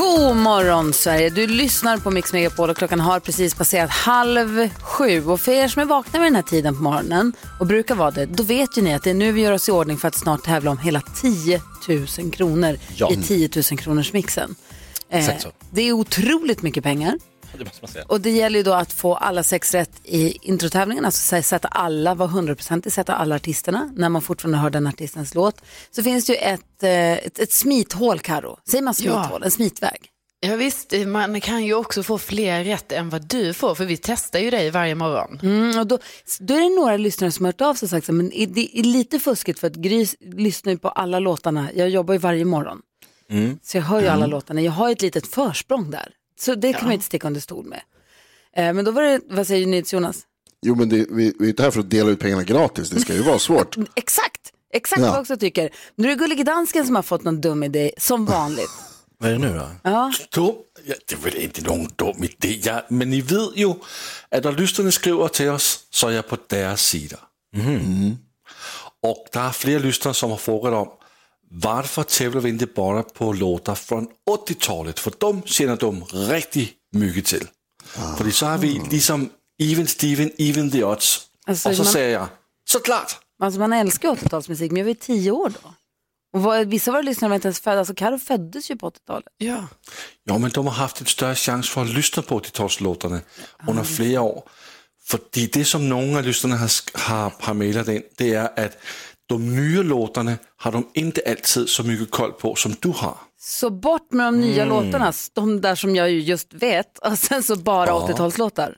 [0.00, 1.30] God morgon Sverige!
[1.30, 5.26] Du lyssnar på Mix Megapol och klockan har precis passerat halv sju.
[5.26, 8.10] Och för er som är vakna vid den här tiden på morgonen och brukar vara
[8.10, 10.08] det, då vet ju ni att det är nu vi gör oss i ordning för
[10.08, 11.60] att snart tävla om hela 10
[12.18, 13.12] 000 kronor Ja.
[13.12, 14.54] i 10 000 kronors mixen.
[15.10, 15.30] Eh,
[15.70, 17.18] det är otroligt mycket pengar.
[17.58, 18.04] Det måste man säga.
[18.08, 21.68] Och det gäller ju då att få alla sex rätt i introtävlingen, alltså sä- sätta
[21.68, 25.60] alla, vara hundraprocentig, sätta alla artisterna när man fortfarande hör den artistens låt.
[25.90, 28.58] Så finns det ju ett, eh, ett, ett smithål, Karo.
[28.68, 29.42] Säger man smithål?
[29.42, 30.06] En smitväg?
[30.46, 33.96] Ja, visst, man kan ju också få fler rätt än vad du får, för vi
[33.96, 35.38] testar ju dig varje morgon.
[35.42, 35.98] Mm, och då,
[36.40, 38.82] då är det några lyssnare som har hört av sig och sagt men det är
[38.82, 42.78] lite fuskigt för att Gry lyssnar ju på alla låtarna, jag jobbar ju varje morgon.
[43.62, 46.08] Så jag hör ju alla låtarna, jag har ett litet försprång där.
[46.40, 47.80] Så det kan man inte sticka under stol med.
[48.56, 50.20] Eh, men då var det, vad säger ni Jonas?
[50.62, 52.90] Jo, men det, vi, vi är inte här för att dela ut pengarna gratis.
[52.90, 53.76] Det ska ju vara svårt.
[53.94, 54.40] Exakt,
[54.72, 55.06] exakt Ja.
[55.06, 55.70] vad jag också tycker.
[55.94, 58.70] Nu är det Gullige Dansken som har fått någon dum idé, som vanligt.
[59.22, 59.66] Vad är det nu då?
[59.82, 60.12] Ja.
[60.34, 60.54] Dum?
[60.84, 62.60] Ja, det är väl inte någon dum idé.
[62.64, 63.70] Ja, men ni vet ju
[64.30, 67.16] att när lyssnarna skriver till oss så är jag på deras sida.
[69.02, 70.88] Och det är flera lyssnare som har frågat om
[71.52, 74.98] varför tävlar vi inte bara på låtar från 80-talet?
[74.98, 77.46] För de känner de riktigt mycket till.
[78.18, 79.30] För så har vi liksom
[79.62, 81.26] even Steven, even the odds.
[81.46, 82.26] Alltså, och så man- säger jag,
[82.64, 83.18] såklart!
[83.42, 85.74] Alltså man älskar 80-talsmusik, men jag var ju tio år då.
[86.32, 88.90] Och vad, vissa av våra lyssnare var inte ens födda, alltså Karo föddes ju på
[88.90, 89.24] 80-talet.
[89.38, 89.66] Ja.
[90.24, 93.20] Ja, men de har haft en större chans för att lyssna på 80-talslåtarna
[93.68, 94.42] under flera år.
[95.04, 95.20] För
[95.52, 98.76] det som några av lyssnarna har, har, har mejlat in, det är att
[99.34, 103.14] de nya låtarna har de inte alltid så mycket koll på som du har.
[103.40, 107.42] Så bort med de nya låtarna, de där som jag ju just vet, och sen
[107.42, 108.06] så bara Ja.
[108.08, 108.74] 80-talslåtar.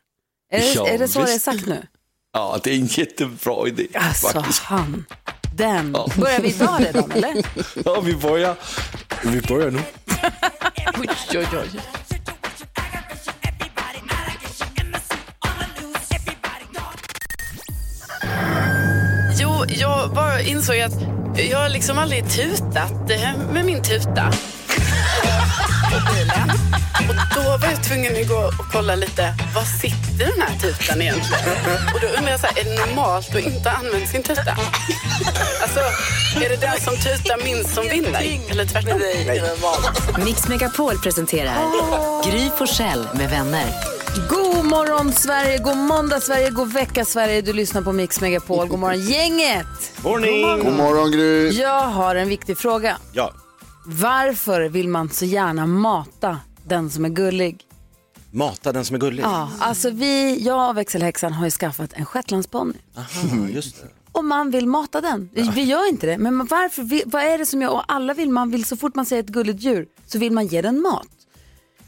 [0.53, 1.45] Är, det- Ja, är det så det är visst.
[1.45, 1.87] sagt nu?
[2.33, 4.63] Ja, det är en jättebra idé Alltså faktiskt.
[4.63, 5.05] han,
[5.57, 5.93] den.
[5.93, 7.47] Börjar vi idag redan eller?
[7.85, 8.57] Ja, vi börjar,
[9.25, 9.81] vi börjar nu.
[10.99, 11.09] Oj,
[11.39, 11.81] oj, oj.
[19.69, 20.93] Jo, jag bara insåg att
[21.51, 24.33] jag har liksom aldrig tutat eh, med min tuta.
[25.93, 26.51] på bilen.
[27.09, 31.03] Och då var jag tvungen att gå och kolla lite, var sitter den här tutan
[31.03, 31.45] egentligen?
[31.95, 34.57] Och då undrar jag, så här, är det normalt att inte använda sin tuta?
[35.63, 35.81] Alltså,
[36.45, 38.41] är det den som tutar minst som vinner?
[38.51, 39.01] Eller tvärtom?
[40.25, 41.57] Mix Megapol presenterar
[42.31, 43.67] Gry Forssell med vänner.
[44.17, 47.43] God morgon Sverige, god måndag Sverige, god vecka Sverige.
[47.43, 48.69] Du lyssnar på Mix Megapol.
[48.69, 49.67] God morgon gänget!
[50.05, 50.43] Morning!
[50.65, 51.51] God morgon Gry.
[51.51, 52.97] Jag har en viktig fråga.
[53.13, 53.33] Ja,
[53.87, 57.61] Varför vill man så gärna mata den som är gullig?
[58.35, 59.23] mata den som är gullig.
[59.25, 62.75] Ja, alltså vi, jag och växelhäxan har ju skaffat en shetlandsponny.
[62.97, 63.89] Aha, just det.
[64.13, 65.29] Och man vill mata den.
[65.55, 66.19] Vi gör inte det.
[66.19, 66.83] Men varför?
[66.83, 67.71] vi- Vad är det som gör?
[67.71, 70.47] Och alla vill, man vill så fort man säger ett gulligt djur så vill man
[70.47, 71.07] ge den mat.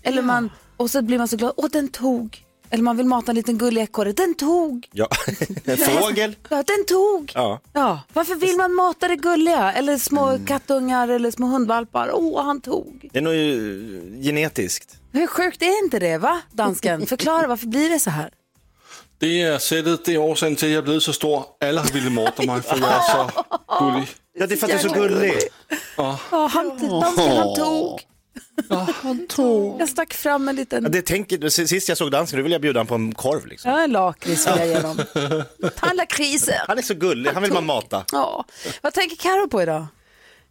[0.03, 1.53] Eller man, och så blir man så glad.
[1.57, 2.45] Åh, den tog.
[2.71, 4.13] Eller man vill mata en liten gullig ekorre.
[4.13, 4.89] Den tog.
[4.93, 5.09] Ja.
[5.65, 6.37] En fågel.
[6.49, 7.33] Ja, den tog.
[7.35, 7.61] Ja.
[7.73, 9.73] Ja, varför vill man mata det gulliga?
[9.73, 12.11] Eller små kattungar eller små hundvalpar.
[12.13, 13.09] Åh, han tog.
[13.13, 14.97] Det är nog ju genetiskt.
[15.13, 17.07] Hur sjukt är inte det, va, dansken?
[17.07, 18.31] Förklara, varför blir det så här?
[19.19, 21.45] Det är sättet, det är orsaken till att jag blivit så stor.
[21.65, 23.31] Alla har velat mata mig för jag är så
[23.81, 24.09] gullig.
[24.39, 25.35] Ja, det är för att du är så gullig.
[25.97, 28.01] Ja, han, dansken, han tog.
[29.03, 29.81] Han tog.
[29.81, 30.83] Jag stack fram en liten...
[30.83, 33.47] Ja, det tänker, sist jag såg dansen, då ville jag bjuda honom på en korv.
[33.47, 33.71] Liksom.
[33.71, 34.97] Ja, en lakrits vill jag ge dem.
[35.77, 35.87] Ta.
[36.69, 38.05] Han är så gullig, han vill man mata.
[38.13, 38.45] Ja.
[38.83, 39.87] Vad tänker Karo på idag?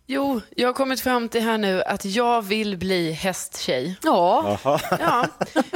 [0.08, 3.96] Jo, jag har kommit fram till här nu att jag vill bli hästtjej.
[4.04, 4.57] Ja,
[5.00, 5.28] Ja,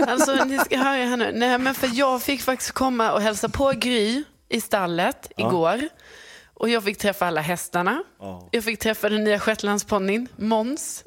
[0.08, 1.32] alltså ni ska höra här nu.
[1.36, 5.90] Nej, men för jag fick faktiskt komma och hälsa på Gry i stallet igår.
[6.60, 8.04] Och jag fick träffa alla hästarna.
[8.52, 11.04] Jag fick träffa den nya shetlandsponnyn, Måns.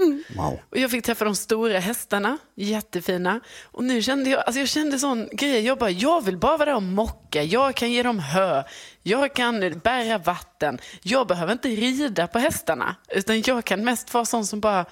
[0.70, 3.40] Och jag fick träffa de stora hästarna, jättefina.
[3.64, 6.68] Och nu kände jag, alltså jag kände sån grej, jag bara, jag vill bara vara
[6.68, 7.42] där och mocka.
[7.42, 8.62] Jag kan ge dem hö,
[9.02, 10.78] jag kan bära vatten.
[11.02, 14.84] Jag behöver inte rida på hästarna, utan jag kan mest vara sån som bara,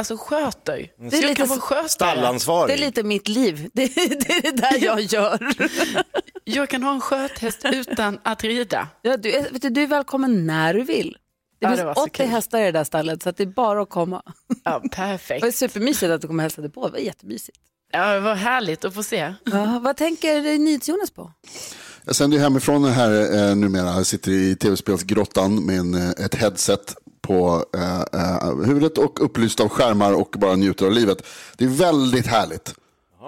[0.00, 0.72] alltså sköter.
[0.78, 2.66] är Så jag lite kan vara skötare.
[2.66, 3.70] det är lite mitt liv.
[3.74, 4.00] Det, det
[4.32, 5.54] är det där jag gör.
[6.44, 8.88] Jag kan ha en sköthäst utan att rida.
[9.02, 11.10] Ja, du, är, vet du, du är välkommen när du vill.
[11.12, 12.26] Det Ja, finns det var så 80 kul.
[12.26, 14.22] hästar i det där stallet så att det är bara att komma.
[14.64, 15.42] Ja, Det perfekt.
[15.44, 16.86] var supermysigt att du kom och hälsade på.
[16.86, 17.58] Det var jättemysigt.
[17.92, 19.34] Ja, det var härligt att få se.
[19.44, 21.32] Ja, vad tänker NyhetsJonas på?
[22.04, 23.86] Jag sänder ju hemifrån här eh, numera.
[23.86, 29.60] Jag sitter i tv-spelsgrottan med en, eh, ett headset på eh, eh, huvudet och upplyst
[29.60, 31.26] av skärmar och bara njuter av livet.
[31.56, 32.74] Det är väldigt härligt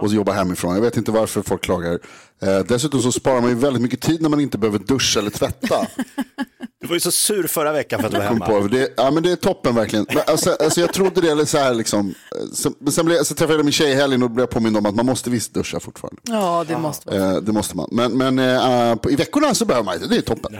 [0.02, 0.74] att jobba hemifrån.
[0.74, 1.98] Jag vet inte varför folk klagar.
[2.42, 5.30] Eh, dessutom så sparar man ju väldigt mycket tid när man inte behöver duscha eller
[5.30, 5.86] tvätta.
[6.82, 8.60] Du var ju så sur förra veckan för att du var Kom hemma.
[8.60, 10.06] på, det, ja, men det är toppen verkligen.
[10.08, 12.08] Men, alltså, alltså, jag trodde det, eller så här liksom.
[12.08, 14.42] eh, Så, men sen, blev, så träffade jag min tjej i helgen och då blev
[14.42, 16.20] jag påmind om att man måste visst duscha fortfarande.
[16.24, 17.30] Ja, det måste vara.
[17.30, 17.88] Eh, det måste man.
[17.92, 20.56] Men, men eh, på, i veckorna så behöver man inte, det är toppen.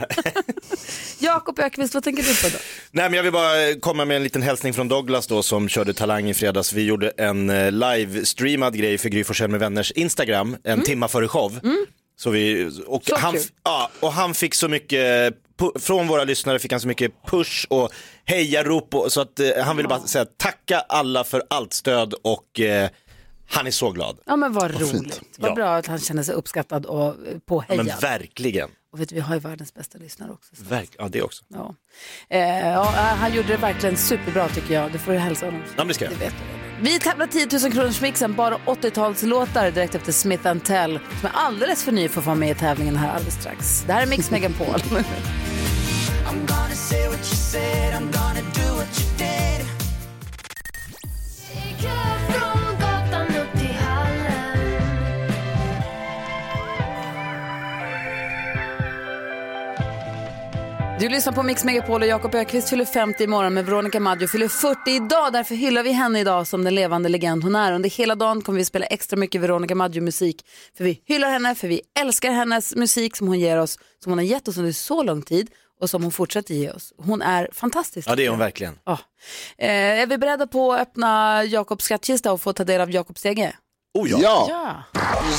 [1.19, 2.57] Jakob Ökvist, vad tänker du på då?
[2.91, 5.93] Nej, men jag vill bara komma med en liten hälsning från Douglas då som körde
[5.93, 6.73] Talang i fredags.
[6.73, 11.59] Vi gjorde en eh, live-streamad grej för Gry med vänners Instagram en timma före show.
[12.15, 13.41] Så vi, och, Så han, kul.
[13.63, 15.33] ja, och han fick så mycket,
[15.79, 17.91] från våra lyssnare fick han så mycket push och
[18.25, 22.59] hejarop och, så att eh, han ville bara säga tacka alla för allt stöd och
[22.59, 22.89] eh,
[23.53, 24.17] han är så glad.
[24.25, 24.93] Ja, men vad fint.
[24.93, 25.21] roligt.
[25.37, 25.55] Vad Ja.
[25.55, 27.85] bra att han känner sig uppskattad och eh, Ja, påhejad.
[27.85, 28.69] men verkligen.
[28.93, 30.55] och vet du, vi har ju världens bästa lyssnare också.
[30.55, 30.63] Så.
[30.63, 31.43] Verk, ja, det också.
[31.47, 31.75] Ja.
[32.29, 32.39] Eh,
[32.69, 32.83] ja,
[33.19, 34.91] han gjorde det verkligen superbra tycker jag.
[34.91, 35.61] Det får du hälsa honom.
[35.65, 36.13] Ja, men det ska jag.
[36.13, 36.83] Det vet du.
[36.83, 41.83] Vi tävlar 10 000 kronors mixen, bara 80-talslåtar direkt efter Smith Tell som är alldeles
[41.83, 43.83] för ny för att vara med i tävlingen här alldeles strax.
[43.87, 44.81] Det här är Mix Megapol.
[60.99, 64.47] Du lyssnar på Mix Megapol och Jakob Ökvist fyller 50 imorgon med Veronica Maggio fyller
[64.47, 65.33] 40 idag.
[65.33, 67.71] Därför hyllar vi henne idag som den levande legend hon är.
[67.73, 70.45] Under hela dagen kommer vi spela extra mycket Veronica Maggio-musik.
[70.77, 74.19] För vi hyllar henne, för vi älskar hennes musik som hon ger oss, som hon
[74.19, 75.49] har gett oss under så lång tid
[75.81, 76.93] och som hon fortsätter ge oss.
[76.97, 78.09] Hon är fantastisk.
[78.09, 78.79] Ja, det är hon verkligen.
[78.85, 78.99] Ja.
[79.57, 79.69] Eh,
[80.01, 83.53] är vi beredda på att öppna Jakobs skattkista och få ta del av Jakobs stege?
[83.93, 84.17] Oh ja.
[84.21, 84.83] Ja, Ja.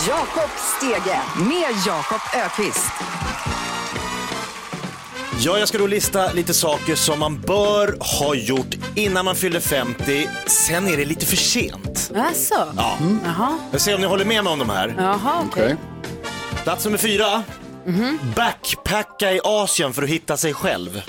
[0.08, 2.92] Jakob Stege med Jakob Ökvist.
[5.40, 9.60] Ja, jag ska då lista lite saker som man bör ha gjort innan man fyller
[9.60, 10.28] 50.
[10.46, 12.12] Sen är det lite för sent.
[12.16, 12.72] Alltså?
[12.76, 12.98] Ja.
[13.24, 14.94] Jaha, Jag ser om ni håller med mig om de här.
[14.98, 15.64] Jaha okej.
[15.64, 15.76] okej.
[16.64, 17.42] Plats nummer fyra.
[18.36, 21.02] Backpacka i Asien för att hitta sig själv.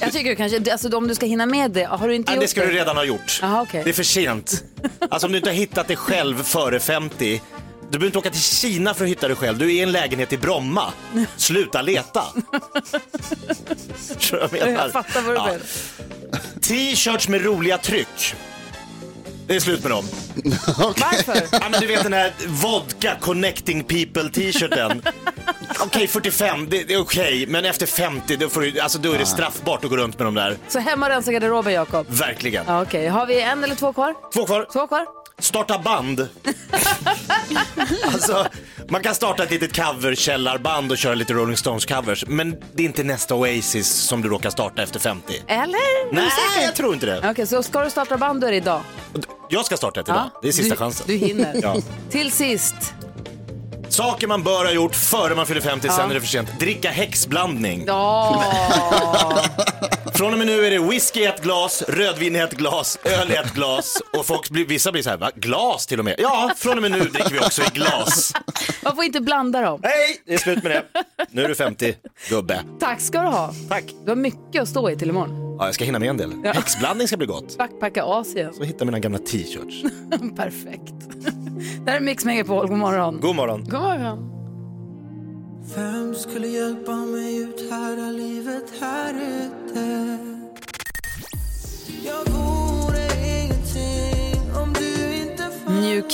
[0.00, 2.36] Jag tycker du kanske, alltså om du ska hinna med det, har du inte Nej,
[2.36, 3.38] gjort det ska du redan ha gjort.
[3.42, 3.80] Jaha, okej.
[3.84, 4.64] Det är för sent.
[5.10, 7.40] Alltså om du inte har hittat dig själv före 50.
[7.90, 9.58] Du behöver inte åka till Kina för att hitta dig själv.
[9.58, 10.92] Du är i en lägenhet i Bromma.
[11.36, 12.24] Sluta leta.
[14.30, 14.82] Vad jag menar?
[14.82, 15.44] Jag fattar vad du Ja.
[15.44, 15.60] menar.
[16.60, 18.34] T-shirts med roliga tryck.
[19.46, 20.04] Det är slut med dem.
[20.76, 21.42] Varför?
[21.52, 25.02] Ja, men du vet den här vodka connecting people t-shirten.
[25.80, 29.18] Okej, 45, det, det är okej, men efter 50 då, får du, alltså, då är
[29.18, 30.56] det straffbart att gå runt med de där.
[30.68, 32.06] Så hemma och rensa garderoben, Jakob?
[32.10, 32.64] Verkligen.
[32.66, 34.14] Ja, Okej, har vi en eller två kvar?
[34.34, 34.66] Två kvar.
[34.72, 35.06] Två kvar?
[35.38, 36.20] Starta band.
[38.04, 38.46] alltså,
[38.88, 43.02] man kan starta ett litet coverkällarband och köra lite Rolling Stones-covers, men det är inte
[43.02, 45.42] nästa Oasis som du råkar starta efter 50.
[45.48, 46.14] Eller?
[46.14, 46.30] Nej,
[46.64, 47.30] jag tror inte det.
[47.30, 48.80] Okej, så ska du starta band då är det idag?
[49.48, 50.30] Jag ska starta ett idag.
[50.42, 51.06] Det är sista du, chansen.
[51.06, 51.60] Du hinner.
[51.62, 51.76] Ja.
[52.10, 52.94] Till sist,
[53.88, 56.58] Saker man bör ha gjort före man fyller 50, sen är det för sent.
[56.58, 57.84] Dricka häxblandning.
[57.86, 58.44] ja.
[60.18, 63.30] Från och med nu är det whisky i ett glas, rödvin i ett glas, öl
[63.30, 65.30] i ett glas och folk blir, vissa blir så här, va?
[65.34, 66.14] Glas till och med?
[66.18, 68.32] Ja, från och med nu dricker vi också i glas.
[68.82, 69.80] man får inte blanda dem.
[69.82, 70.84] Hej, det är slut med det.
[71.30, 71.94] Nu är du 50,
[72.28, 72.60] gubbe.
[72.80, 73.54] Tack ska du ha.
[73.68, 73.84] Tack.
[74.04, 75.56] Du har mycket att stå i till imorgon.
[75.58, 76.32] Ja, jag ska hinna med en del.
[76.44, 77.58] Häxblandning ska bli gott.
[77.58, 78.52] Backpacka Asien.
[78.58, 79.82] Och hitta mina gamla t-shirts.
[80.36, 80.94] Perfekt.
[81.84, 83.20] Det här är Mix Megapol, god morgon.
[83.20, 83.64] God morgon.
[83.64, 84.38] God morgon.
[85.74, 90.07] Vem skulle hjälpa mig ut här livet här ute?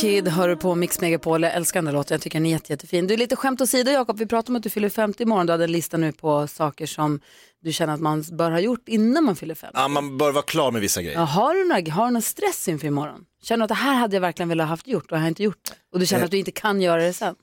[0.05, 1.43] Kid hör du på Mix Megapol.
[1.43, 2.15] Jag älskar den där låten.
[2.15, 3.07] Jag tycker den är jätte, jättefin.
[3.07, 4.19] Du är lite skämt åsido Jakob.
[4.19, 5.47] Vi pratar om att du fyller 50 imorgon.
[5.47, 7.21] Du hade en lista nu på saker som
[7.63, 9.73] du känner att man bör ha gjort innan man fyller 50.
[9.79, 11.19] Ja, man bör vara klar med vissa grejer.
[11.19, 13.25] Ja, har, du några, har du någon stress inför imorgon?
[13.43, 15.43] Känner du att det här hade jag verkligen velat haft gjort och jag har inte
[15.43, 15.75] gjort det?
[15.93, 16.25] Och du känner Eh.
[16.25, 17.35] att du inte kan göra det sen?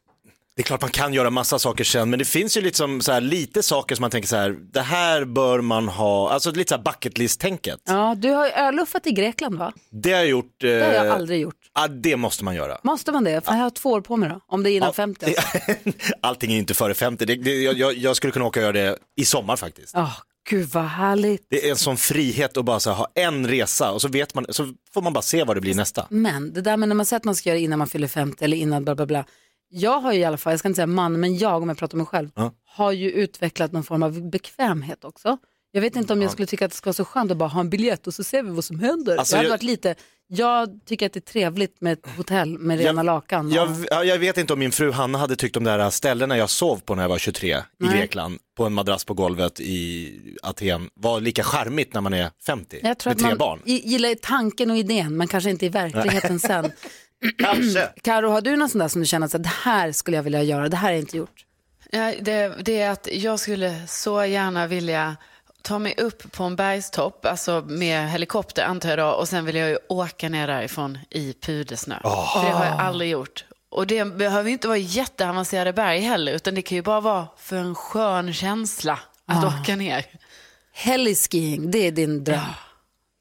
[0.55, 3.11] Det är klart man kan göra massa saker sen, men det finns ju liksom så
[3.11, 6.69] här, lite saker som man tänker så här, det här bör man ha, alltså lite
[6.69, 7.79] så här bucket list-tänket.
[7.85, 9.73] Ja, du har ju öluffat i Grekland va?
[9.91, 10.55] Det har jag gjort.
[10.59, 11.55] Det har jag eh, aldrig gjort.
[11.75, 12.77] Ja, det måste man göra.
[12.83, 13.45] Måste man det?
[13.45, 15.25] För jag har två år på mig då, om det är innan Ja, 50.
[15.25, 17.25] det- Allting är inte före 50.
[17.25, 19.93] Det, det, jag- jag, skulle kunna åka och göra det i sommar faktiskt.
[19.97, 20.13] Åh,
[20.49, 21.45] gud vad härligt.
[21.49, 24.45] Det är en sån frihet att bara här, ha en resa och så, vet man,
[24.49, 26.07] så får man bara se vad det blir nästa.
[26.09, 28.07] Men det där med när man säger att man ska göra det innan man fyller
[28.07, 29.25] 50 eller innan bla bla bla.
[29.73, 31.77] Jag har ju i alla fall, jag ska inte säga man, men jag om jag
[31.77, 32.51] pratar om mig själv, Ja.
[32.65, 35.37] har ju utvecklat någon form av bekvämhet också.
[35.71, 37.49] Jag vet inte om jag skulle tycka att det skulle vara så skönt att bara
[37.49, 39.17] ha en biljett och så ser vi vad som händer.
[39.17, 39.95] Alltså, jag- varit lite,
[40.27, 43.51] jag tycker att det är trevligt med ett hotell med rena Jag- lakan.
[43.51, 46.37] Jag, ja, jag vet inte om min fru Hanna hade tyckt om de där ställena
[46.37, 47.97] jag sov på när jag var 23 i Nej.
[47.97, 50.13] Grekland, på en madrass på golvet i
[50.43, 53.59] Aten, var lika charmigt när man är 50 Jag tror med tre man barn.
[53.65, 56.71] i- gillar tanken och idén men kanske inte i verkligheten sen.
[57.37, 57.89] Kanske.
[58.01, 60.23] Karo, har du någon sån där som du känner att så, det här skulle jag
[60.23, 61.45] vilja göra, det här har jag inte gjort?
[61.91, 65.17] Ja, det, det är att jag skulle så gärna vilja
[65.61, 69.55] ta mig upp på en bergstopp, alltså med helikopter antar jag då, och sen vill
[69.55, 71.95] jag ju åka ner därifrån i pudersnö.
[72.01, 73.45] För det har jag aldrig gjort.
[73.69, 77.27] Och det behöver ju inte vara jätteavancerade berg heller, utan det kan ju bara vara
[77.37, 80.05] för en skön känsla att åka ner.
[80.73, 82.39] Heliskiing, det är din dröm.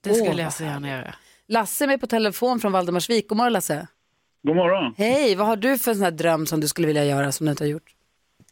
[0.03, 1.15] Det Åh, skulle vad jag så gärna göra.
[1.51, 3.29] Lasse är med på telefon från Valdemarsvik.
[3.29, 3.87] God morgon Lasse.
[4.43, 4.95] God morgon.
[4.99, 7.51] Hej, vad har du för sån här dröm som du skulle vilja göra som du
[7.51, 7.95] inte har gjort?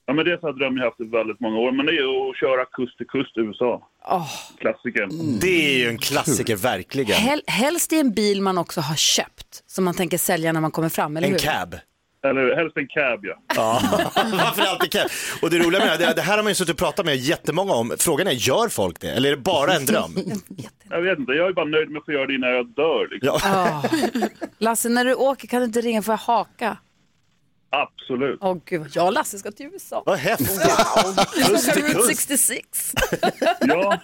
[0.07, 1.93] Ja, men det är så här dröm jag haft i väldigt många år, men det
[1.93, 3.89] är ju att köra kust till kust i USA.
[4.11, 4.31] Oh.
[4.59, 5.09] Klassiker.
[5.41, 7.17] Det är ju en klassiker, verkligen.
[7.17, 10.71] Hel, helst i en bil man också har köpt, som man tänker sälja när man
[10.71, 11.39] kommer fram, eller En hur?
[11.39, 11.75] cab.
[12.23, 13.35] Eller helst en cab, ja.
[13.57, 13.81] Ja,
[14.15, 15.09] varför alltid cab?
[15.43, 17.17] Och det roliga med det, här, det här har man ju suttit och pratat med
[17.17, 17.93] jättemånga om.
[17.99, 19.11] Frågan är, gör folk det?
[19.11, 20.15] Eller är det bara en dröm?
[20.91, 23.09] Jag vet inte, jag är bara nöjd med att få göra det innan jag dör.
[23.11, 23.39] Liksom.
[23.45, 23.83] Ja.
[24.59, 26.77] Lasse, när du åker kan du inte ringa för att haka?
[27.71, 28.39] Absolut.
[28.43, 30.03] Åh gud, jag och Lasse ska till USA.
[30.07, 30.61] Vad häftigt.
[31.37, 32.07] Vi ska till Route kust.
[32.29, 32.93] 66.
[33.61, 34.01] Ja,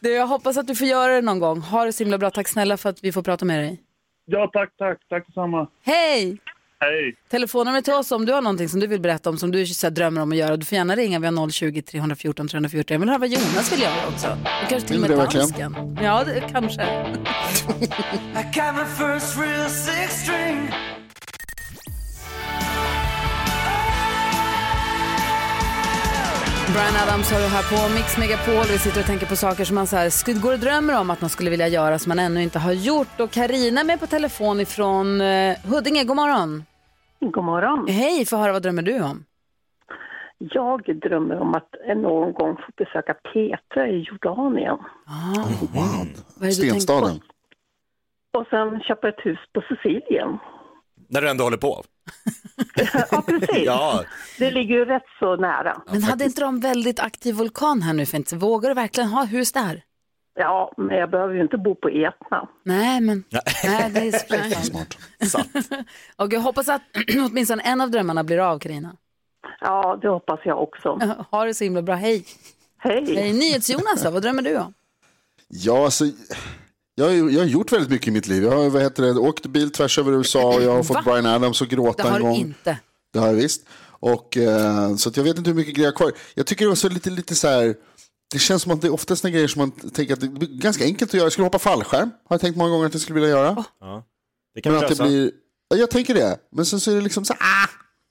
[0.00, 1.60] Du, jag hoppas att du får göra det någon gång.
[1.60, 2.30] Ha det så himla bra.
[2.30, 3.80] Tack snälla för att vi får prata med dig.
[4.26, 4.98] ja tack, tack.
[5.08, 5.66] Tack detsamma.
[5.84, 6.38] Hej!
[6.82, 7.14] Hej.
[7.30, 9.86] Telefonnumret till oss om du har någonting som du vill berätta om som du så
[9.86, 10.56] här, drömmer om att göra.
[10.56, 11.18] Du får gärna ringa.
[11.18, 12.94] Vi har 020 314 314.
[12.94, 14.28] Jag vill höra vad Jonas vill göra också.
[14.62, 15.98] Och kanske till och med dansken.
[16.02, 16.82] Ja, det, kanske.
[26.72, 28.64] Brian Adams har du här på Mix Megapol.
[28.72, 31.20] Vi sitter och tänker på saker som man så här, går och drömmer om att
[31.20, 33.20] man skulle vilja göra som man ännu inte har gjort.
[33.20, 36.04] Och Karina är med på telefon ifrån eh, Huddinge.
[36.04, 36.64] God morgon.
[37.30, 37.88] God morgon.
[37.88, 39.24] Hej, få höra vad drömmer du om?
[40.38, 44.78] Jag drömmer om att någon gång få besöka Petra i Jordanien.
[45.06, 46.06] Ah, Wow.
[46.38, 46.52] tänker på?
[46.52, 47.20] Stenstaden.
[48.38, 50.38] Och sen köpa ett hus på Sicilien.
[51.08, 51.82] När du ändå håller på.
[53.10, 53.64] Ja, precis.
[53.66, 54.04] Ja,
[54.38, 55.82] Det ligger ju rätt så nära.
[55.92, 58.36] Men hade inte de väldigt aktiv vulkan här nu för inte?
[58.36, 59.82] Vågar du verkligen ha hus där?
[60.34, 62.48] Ja, men jag behöver ju inte bo på Etna.
[62.64, 63.24] Nej, men
[63.64, 64.12] nej, det är
[64.54, 64.96] så Smart.
[66.16, 66.82] Och jag hoppas att
[67.30, 68.96] åtminstone en av drömmarna blir av, Karina.
[69.60, 70.98] Ja, det hoppas jag också.
[71.30, 71.94] Ha det så himla bra.
[71.94, 72.24] Hej.
[72.78, 73.14] Hej.
[73.16, 73.32] Hej.
[73.32, 74.74] NyhetsJonas vad drömmer du om?
[75.48, 76.04] Ja, alltså,
[76.94, 78.42] jag, har, jag har gjort väldigt mycket i mitt liv.
[78.42, 81.02] Jag har vad heter det, åkt bil tvärs över USA och jag har fått Va?
[81.04, 82.36] Brian Adams att Det gråta har en du gång.
[82.36, 82.78] inte.
[83.12, 83.66] Det har jag visst.
[83.90, 86.12] Och, eh, så att jag vet inte hur mycket grejer jag har kvar.
[86.34, 87.74] Jag tycker det var så lite, lite så här,
[88.32, 90.48] det känns som att det är oftast såna grejer som man tänker att det blir
[90.48, 91.24] ganska enkelt att göra.
[91.24, 93.64] Jag skulle hoppa fallskärm, har jag tänkt många gånger att jag skulle vilja göra.
[94.54, 95.04] det kan Men att det lösa.
[95.04, 95.30] blir,
[95.68, 96.38] ja, jag tänker det.
[96.52, 97.68] Men sen så är det liksom så här, ah,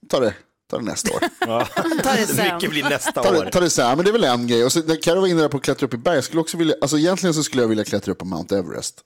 [0.10, 0.34] ta det,
[0.70, 1.20] ta det nästa år.
[2.04, 2.56] Ta det sen.
[2.56, 3.46] Mycket blir nästa Ta år.
[3.46, 4.66] det, ta det här, men det är väl en grej.
[4.66, 6.42] Och så, när Carro var inne där på att klättra upp i berg, jag skulle
[6.42, 9.02] också vilja, alltså egentligen så skulle jag vilja klättra upp på Mount Everest.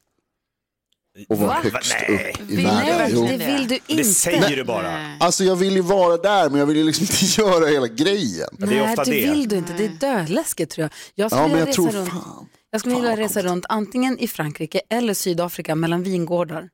[1.29, 1.59] Och vara Va?
[1.63, 2.33] högst Nej.
[2.41, 3.09] upp i Nej, världen.
[3.13, 3.25] Jo.
[3.27, 3.93] det vill du inte.
[3.95, 5.17] Det säger du bara.
[5.19, 8.47] Alltså jag vill ju vara där, men jag vill ju liksom inte göra hela grejen.
[8.51, 9.31] Men det är Nej, ofta det det.
[9.31, 9.73] vill du inte.
[9.73, 10.91] Det är dödläskigt tror jag.
[11.15, 12.09] Jag skulle Ja, men vilja jag resa tror runt.
[12.09, 12.47] fan.
[12.71, 16.69] Jag skulle Fan, vilja resa runt antingen i Frankrike eller Sydafrika mellan vingårdar.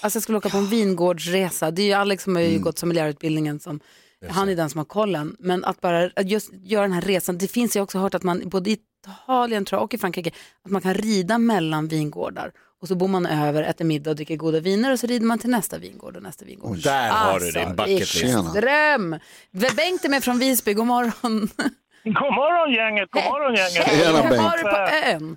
[0.00, 1.70] Alltså jag skulle åka på en vingårdsresa.
[1.70, 2.52] Det är ju Alex som har Mm.
[2.54, 3.80] ju gått sommelierutbildningen som
[4.28, 5.36] han är den som har kollen.
[5.38, 7.38] Men att bara att just göra den här resan.
[7.38, 8.78] Det finns jag också hört att man både i
[9.24, 10.30] Italien tror jag, och i Frankrike
[10.64, 12.52] att man kan rida mellan vingårdar.
[12.86, 15.38] Och så bor man över, äter middag och dricker goda viner och så rider man
[15.38, 16.76] till nästa vingård och nästa vingård.
[16.76, 18.54] Där har du Alltså, din bucket list.
[18.54, 19.10] Dröm!
[19.76, 21.48] Bengt är med från Visby, god morgon.
[22.04, 23.72] God morgon gänget, god morgon gänget.
[23.72, 25.36] Tjena, Hur var du på ön?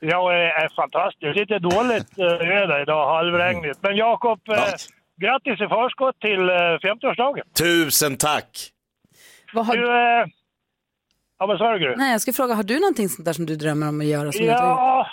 [0.00, 1.36] Jag är, är fantastiskt.
[1.36, 3.78] Lite dåligt eh, väder idag, halvregnigt.
[3.82, 4.76] Men Jakob, eh, Ja.
[5.26, 7.42] grattis i förskott till eh, 50-årsdagen.
[7.58, 8.70] Tusen tack.
[9.54, 10.26] Vad har Du, eh,
[11.38, 11.96] ja vad sa du?
[11.96, 14.32] Nej, jag skulle fråga, har du någonting sånt där som du drömmer om att göra?
[14.32, 14.78] Som jag inte har gjort?
[14.78, 15.06] Ja,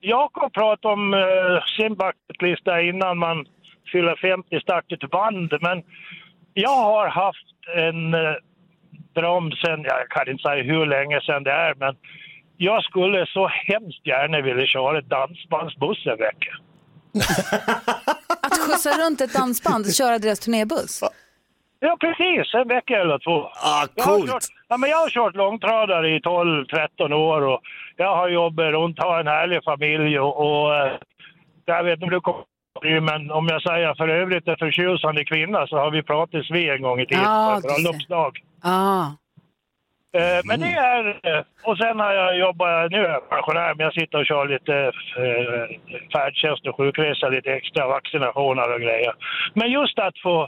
[0.00, 3.46] Jakob pratade om uh, sin bucketlista innan man
[3.92, 5.52] fyller 50, starta ett band.
[5.60, 5.82] Men
[6.54, 8.34] jag har haft en uh,
[9.14, 11.96] dröm sen, jag kan inte säga hur länge sedan det är, men
[12.56, 16.52] jag skulle så hemskt gärna vilja köra dansbandsbuss en vecka.
[18.42, 21.02] Att skjutsa runt ett dansband, köra deras turnébuss?
[21.80, 22.54] Ja, precis.
[22.54, 23.40] En vecka eller två.
[23.42, 24.30] Ah, Jag har, coolt.
[24.30, 27.60] kört, ja, men jag har kört långtradare i 12-13 år och
[27.96, 30.92] jag har jobbat runt, har en härlig familj och, och eh,
[31.64, 32.44] jag vet inte om du kommer
[33.00, 36.82] men om jag säger för övrigt en förtjusande kvinna så har vi pratats vid en
[36.82, 38.38] gång i tiden Ja, på bröllopsdag.
[38.62, 39.04] Ah.
[40.18, 41.06] Eh, Men det är...
[41.08, 42.90] eh, Och sen har jag jobbat...
[42.90, 44.74] Nu är jag pensionär, men jag sitter och kör lite
[45.22, 45.76] eh,
[46.12, 49.12] färdtjänst och sjukresa, lite extra vaccinationer och grejer.
[49.54, 50.46] Men just att få,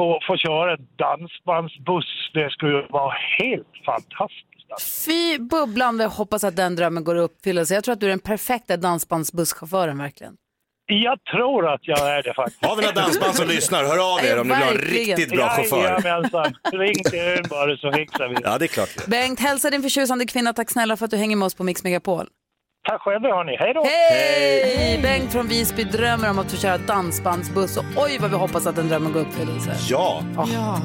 [0.00, 4.46] få, få köra en dansbandsbuss, det skulle ju vara helt fantastiskt.
[5.06, 7.74] Fy bubblande, hoppas att den drömmen går i uppfyllelse.
[7.74, 10.34] Jag tror att du är den perfekta dansbandsbusschauffören verkligen.
[10.86, 12.64] Jag tror att jag är det faktiskt.
[12.64, 15.30] Har vi några dansband som lyssnar, hör av er om ni vill ha en riktigt
[15.30, 15.84] bra chaufför.
[15.84, 16.54] Jajamensan.
[16.72, 18.40] Ring till ön bara så fixar vi det.
[18.44, 19.06] Ja, det är klart.
[19.06, 20.52] Bengt, hälsa din förtjusande kvinna.
[20.52, 22.26] Tack snälla för att du hänger med oss på Mix Megapol.
[22.88, 23.56] Tack själva hörni.
[23.56, 23.84] Hej då!
[23.84, 24.98] Hej!
[25.02, 28.76] Bengt från Visby drömmer om att få köra dansbandsbuss och oj vad vi hoppas att
[28.76, 29.76] den drömmen går i uppfyllelse.
[29.88, 30.22] Ja.
[30.36, 30.80] Ja.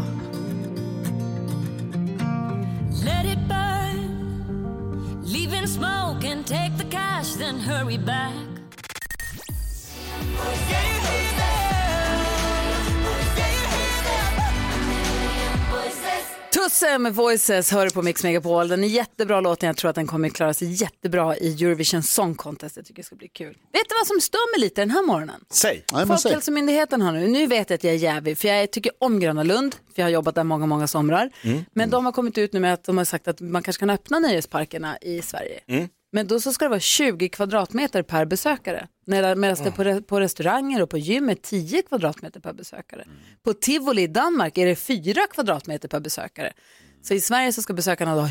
[3.05, 5.23] Let it burn.
[5.25, 8.33] Leave in smoke and take the cash, then hurry back.
[16.65, 18.67] Tusse med Voices hör du på Mix Megapol.
[18.67, 19.67] Den är jättebra låten.
[19.67, 22.77] Jag tror att den kommer klara sig jättebra i Eurovision Song Contest.
[22.77, 23.57] Jag tycker det ska bli kul.
[23.73, 25.45] Vet du vad som stör mig lite den här morgonen?
[25.49, 25.85] Säg.
[26.07, 29.43] Folkhälsomyndigheten har nu, nu vet jag att jag är jävig för jag tycker om Gröna
[29.43, 31.31] Lund, för jag har jobbat där många, många somrar.
[31.41, 31.65] Mm.
[31.73, 33.89] Men de har kommit ut nu med att de har sagt att man kanske kan
[33.89, 35.59] öppna nöjesparkerna i Sverige.
[35.67, 35.87] Mm.
[36.11, 38.87] Men då så ska det vara 20 kvadratmeter per besökare.
[39.05, 43.01] Medan det på, re- på restauranger och på gym är 10 kvadratmeter per besökare.
[43.01, 43.15] Mm.
[43.43, 46.53] På tivoli i Danmark är det 4 kvadratmeter per besökare.
[47.01, 48.29] Så i Sverige så ska besökarna ha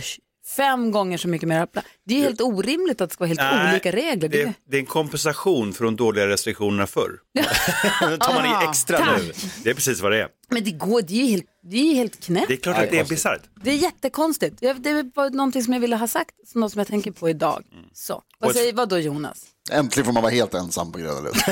[0.57, 1.89] fem gånger så mycket mer plats.
[2.05, 4.29] Det är helt orimligt att det ska vara helt Nej, olika regler.
[4.29, 7.21] Det, det är en kompensation för de dåliga restriktionerna förr.
[7.35, 9.23] Nu tar man i extra tack.
[9.23, 9.33] nu.
[9.63, 10.29] Det är precis vad det är.
[10.49, 12.49] Men det går, det är ju helt, det är ju helt knäppt.
[12.49, 13.43] Det är klart att det är bisarrt.
[13.63, 14.61] Det är jättekonstigt.
[14.61, 17.63] Det var någonting som jag ville ha sagt, något som jag tänker på idag.
[17.93, 19.47] Så, vad säger vad då Jonas?
[19.71, 21.37] Äntligen får man vara helt ensam på Gröna Lund.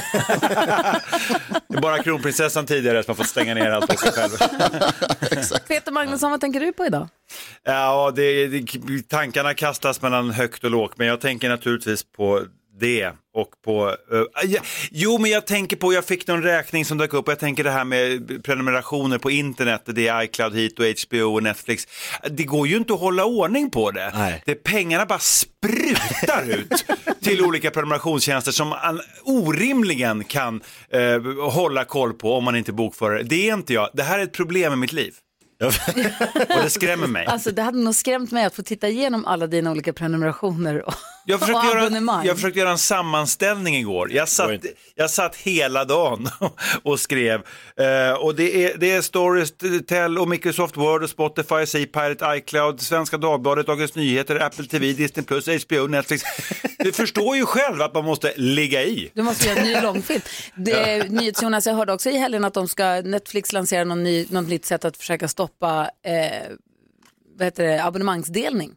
[1.69, 4.31] Det är bara kronprinsessan tidigare som har fått stänga ner allt på sig själv.
[5.69, 7.09] Peter Magnusson, vad tänker du på idag?
[7.65, 12.43] Ja, det, det, tankarna kastas mellan högt och lågt, men jag tänker naturligtvis på
[12.81, 14.61] det och på, eh, ja,
[14.91, 17.65] jo men jag tänker på, jag fick någon räkning som dök upp och jag tänker
[17.65, 21.87] det här med prenumerationer på internet, det är iCloud hit och HBO och Netflix.
[22.31, 24.41] Det går ju inte att hålla ordning på det.
[24.47, 26.85] det pengarna bara sprutar ut
[27.23, 33.11] till olika prenumerationstjänster som man orimligen kan eh, hålla koll på om man inte bokför
[33.11, 33.23] det.
[33.23, 35.15] Det är inte jag, det här är ett problem i mitt liv.
[36.57, 37.27] och det skrämmer mig.
[37.27, 40.95] Alltså det hade nog skrämt mig att få titta igenom alla dina olika prenumerationer och,
[41.25, 42.27] Jag försökte, göra, abonnemang.
[42.27, 44.13] jag försökte göra en sammanställning igår.
[44.13, 44.51] Jag satt,
[44.95, 46.29] jag satt hela dagen
[46.83, 47.41] och skrev.
[47.77, 53.19] Eh, och det är, det är Storytel och Microsoft Word och Spotify, C-Pirate, iCloud, Svenska
[53.19, 55.25] Dagbladet, Dagens Nyheter, Apple TV, Disney+,
[55.69, 56.23] HBO, Netflix.
[56.79, 59.11] Du förstår ju själv att man måste ligga i.
[59.15, 60.21] Du måste göra en ny långfilm.
[60.55, 64.49] Det, NyhetsJonas, jag hörde också i helgen att de ska, Netflix lansera någon ny, något
[64.49, 66.53] nytt sätt att försöka stoppa eh,
[67.39, 68.73] vad heter det, abonnemangsdelning.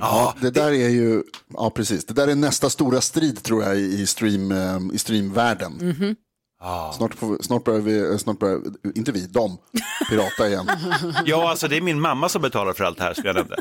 [0.00, 1.22] Ja, det där är ju,
[1.54, 5.72] ja precis, det där är nästa stora strid tror jag i, stream, eh, i streamvärlden.
[5.72, 6.16] Mhm.
[6.96, 8.60] Snart, får, snart börjar vi, eh, snart börjar,
[8.94, 9.58] inte vi, de,
[10.10, 10.70] pirata igen.
[11.24, 13.56] Ja, alltså det är min mamma som betalar för allt det här, skulle jag nämna.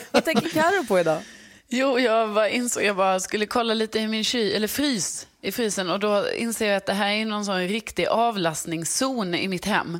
[0.12, 1.22] Vad tänker Carro på idag?
[1.68, 5.52] Jo, jag bara insåg, jag bara skulle kolla lite i min ky, eller frys, i
[5.52, 9.64] frysen och då inser jag att det här är någon sån riktig avlastningszon i mitt
[9.64, 9.98] hem.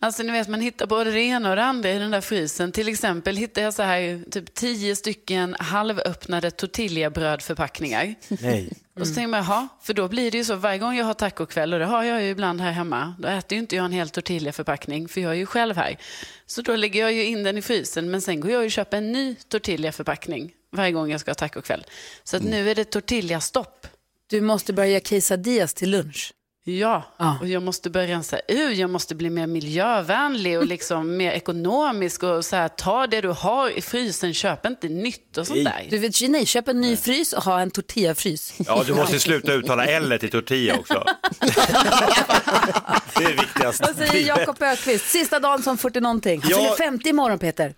[0.00, 2.72] Alltså ni vet, man hittar både det ena och det andra i den där frysen.
[2.72, 8.14] Till exempel hittar jag så här typ tio stycken halvöppnade tortillabrödförpackningar.
[8.28, 8.72] Nej.
[9.00, 11.14] Och så tänker man, jaha, för då blir det ju så varje gång jag har
[11.14, 13.92] tacokväll, och det har jag ju ibland här hemma, då äter ju inte jag en
[13.92, 15.96] hel tortillaförpackning, för jag är ju själv här.
[16.46, 18.96] Så då lägger jag ju in den i frysen, men sen går jag och köper
[18.96, 21.84] en ny tortillaförpackning varje gång jag ska ha tacokväll.
[22.24, 23.86] Så att nu är det tortillastopp.
[24.26, 26.32] Du måste börja göra quesadillas till lunch.
[26.76, 27.02] Ja,
[27.40, 32.22] och jag måste börja rensa ur, jag måste bli mer miljövänlig och liksom mer ekonomisk
[32.22, 35.86] och så här, ta det du har i frysen, köp inte nytt och sånt där.
[35.90, 38.54] Du vet, nej, köp en ny frys och ha en tortillafrys.
[38.66, 41.04] Ja, du måste sluta uttala L i tortilla också.
[43.18, 43.80] Det är viktigast.
[43.80, 45.08] Vad säger Jakob Ökvist?
[45.10, 46.40] Sista dagen som 40 någonting.
[46.42, 46.56] Han Ja.
[46.58, 47.74] fyller 50 imorgon Peter.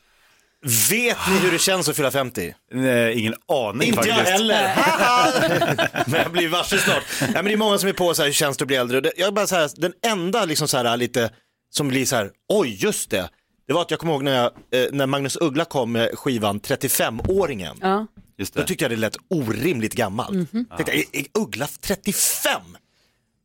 [0.90, 2.54] Vet ni hur det känns att fylla 50?
[2.72, 4.32] Nej, ingen aning Inte jag faktiskt.
[4.38, 4.74] heller.
[6.06, 7.02] men jag blir varse snart.
[7.20, 8.76] Ja, men det är många som är på så här, hur känns det att bli
[8.76, 9.00] äldre?
[9.00, 11.30] Det- Jag är bara så här, den enda liksom så här, lite
[11.70, 13.28] som blir så här, oj just det.
[13.66, 14.50] Det var att jag kommer ihåg när, jag,
[14.84, 17.76] eh, när Magnus Uggla kom med skivan 35-åringen.
[17.80, 18.06] Ja.
[18.38, 20.30] Just Då tyckte jag det lät orimligt gammalt.
[20.52, 20.66] Mhm.
[20.76, 22.60] Tänkte, jag, är Uggla 35?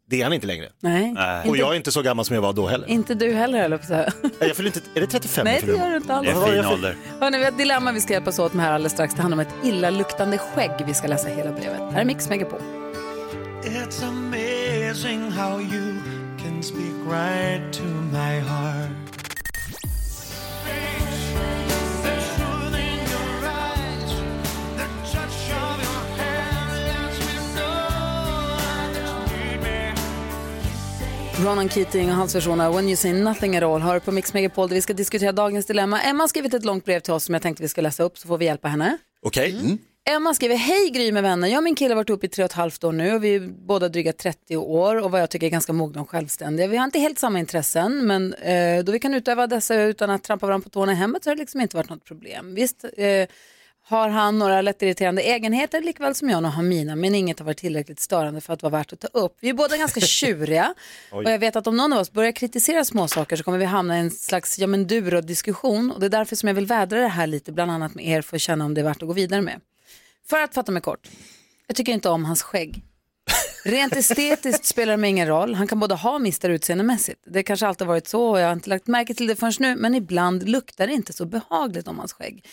[0.10, 0.70] Det är han inte längre.
[0.80, 1.12] Nej.
[1.42, 2.88] Och Inte- jag är inte så gammal som jag var då heller.
[2.90, 3.90] Inte du heller, på att.
[4.22, 5.44] Nej, Jag fyller inte, är det 35?
[5.46, 6.28] Nej, jag det gör du inte alls.
[6.28, 6.96] Det är fin ålder.
[7.20, 9.14] Hörrni, vi har ett dilemma vi ska hjälpas åt med här alldeles strax.
[9.16, 10.72] Det handlar om ett illaluktande skägg.
[10.88, 11.80] Vi ska läsa hela brevet.
[11.94, 12.60] Här är Mix Megapol.
[13.64, 15.94] It's amazing how you
[16.44, 19.05] can speak right to my heart.
[31.44, 34.34] Ronan Keating och hans version av When you say nothing at all har på Mix
[34.34, 36.02] Megapol där vi ska diskutera dagens dilemma.
[36.02, 38.18] Emma har skrivit ett långt brev till oss som jag tänkte vi ska läsa upp
[38.18, 38.98] så får vi hjälpa henne.
[39.22, 39.78] Okej.
[40.10, 41.48] Emma skriver, hej Gry med vänner.
[41.48, 43.24] Jag och min kille har varit ihop i tre och ett halvt år nu och
[43.24, 46.68] vi är båda dryga 30 år och vad jag tycker är ganska mogna och självständiga.
[46.68, 50.24] Vi har inte helt samma intressen men eh, då vi kan utöva dessa utan att
[50.24, 52.56] trampa varandra på tårna i hemmet så har det liksom inte varit något problem.
[52.56, 53.28] Visst eh,
[53.88, 57.58] har han några lättirriterande egenheter likväl som jag nog har mina men inget har varit
[57.58, 59.38] tillräckligt störande för att vara värt att ta upp.
[59.40, 60.74] Vi är båda ganska tjuriga
[61.12, 63.98] och jag vet att om någon av oss börjar kritisera småsaker så kommer vi hamna
[63.98, 67.08] i en slags ja men diskussion och det är därför som jag vill vädra det
[67.08, 69.14] här lite bland annat med er för att känna om det är värt att gå
[69.14, 69.62] vidare med.
[70.30, 71.10] För att fatta mig kort,
[71.68, 72.84] jag tycker inte om hans skägg.
[73.64, 75.56] Rent estetiskt spelar det mig ingen roll.
[75.56, 77.22] Han kan både ha och mista utseendemässigt.
[77.26, 79.76] Det kanske alltid varit så och jag har inte lagt märke till det förrän nu.
[79.76, 82.46] Men ibland luktar det inte så behagligt om hans skägg.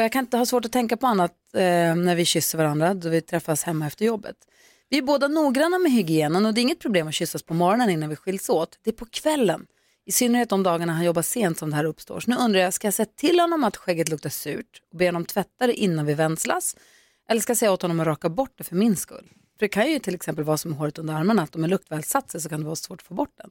[0.00, 2.94] Och jag kan inte ha svårt att tänka på annat eh, när vi kysser varandra
[2.94, 4.36] då vi träffas hemma efter jobbet.
[4.88, 7.90] Vi är båda noggranna med hygienen och det är inget problem att kyssas på morgonen
[7.90, 8.78] innan vi skiljs åt.
[8.84, 9.66] Det är på kvällen.
[10.06, 12.20] I synnerhet de dagarna han jobbar sent som det här uppstår.
[12.20, 15.06] Så nu undrar jag, ska jag säga till honom att skägget luktar surt och be
[15.06, 16.76] honom tvätta det innan vi vänslas?
[17.28, 19.28] Eller ska jag säga åt honom att raka bort det för min skull?
[19.58, 22.04] För det kan ju till exempel vara som håret under armarna, att om en luktväl
[22.04, 23.50] satt sig så kan det vara svårt att få bort den.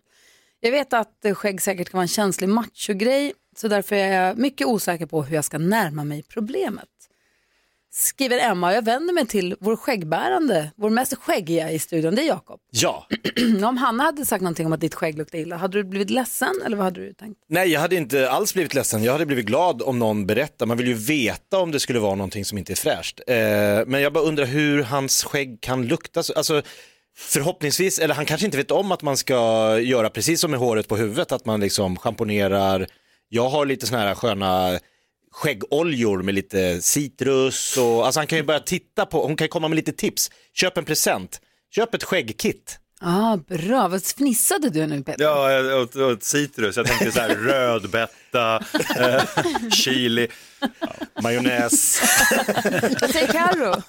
[0.60, 4.68] Jag vet att skägg säkert kan vara en känslig machogrej, så därför är jag mycket
[4.68, 6.86] osäker på hur jag ska närma mig problemet.
[7.92, 12.28] Skriver Emma, jag vänder mig till vår skäggbärande, vår mest skäggiga i studion, det är
[12.28, 12.60] Jakob.
[12.72, 13.08] Ja.
[13.68, 16.54] om Hanna hade sagt någonting om att ditt skägg luktar illa, hade du blivit ledsen
[16.66, 17.40] eller vad hade du tänkt?
[17.50, 19.04] Nej, jag hade inte alls blivit ledsen.
[19.04, 20.66] Jag hade blivit glad om någon berättar.
[20.66, 23.20] Man vill ju veta om det skulle vara någonting som inte är fräscht.
[23.28, 23.36] Eh,
[23.88, 26.24] men jag bara undrar hur hans skägg kan lukta.
[26.24, 26.62] så- Alltså,
[27.18, 29.36] förhoppningsvis, eller han kanske inte vet om att man ska
[29.80, 32.88] göra precis som med håret på huvudet, att man liksom schamponerar.
[33.30, 34.80] Jag har lite såna här sköna
[35.32, 39.50] skäggoljor med lite citrus och alltså han kan ju börja titta på, hon kan ju
[39.50, 40.32] komma med lite tips.
[40.54, 41.42] Köp en present,
[41.76, 42.80] köp ett skäggkit.
[43.02, 45.24] Ah, bra, vad fnissade du nu Peter?
[45.24, 46.78] Ja, och, och citrus.
[46.78, 48.64] Jag tänkte så här rödbeta,
[49.00, 49.24] eh,
[49.70, 50.28] chili.
[51.24, 52.02] Majonnäs.
[53.02, 53.82] Vad säger Carro?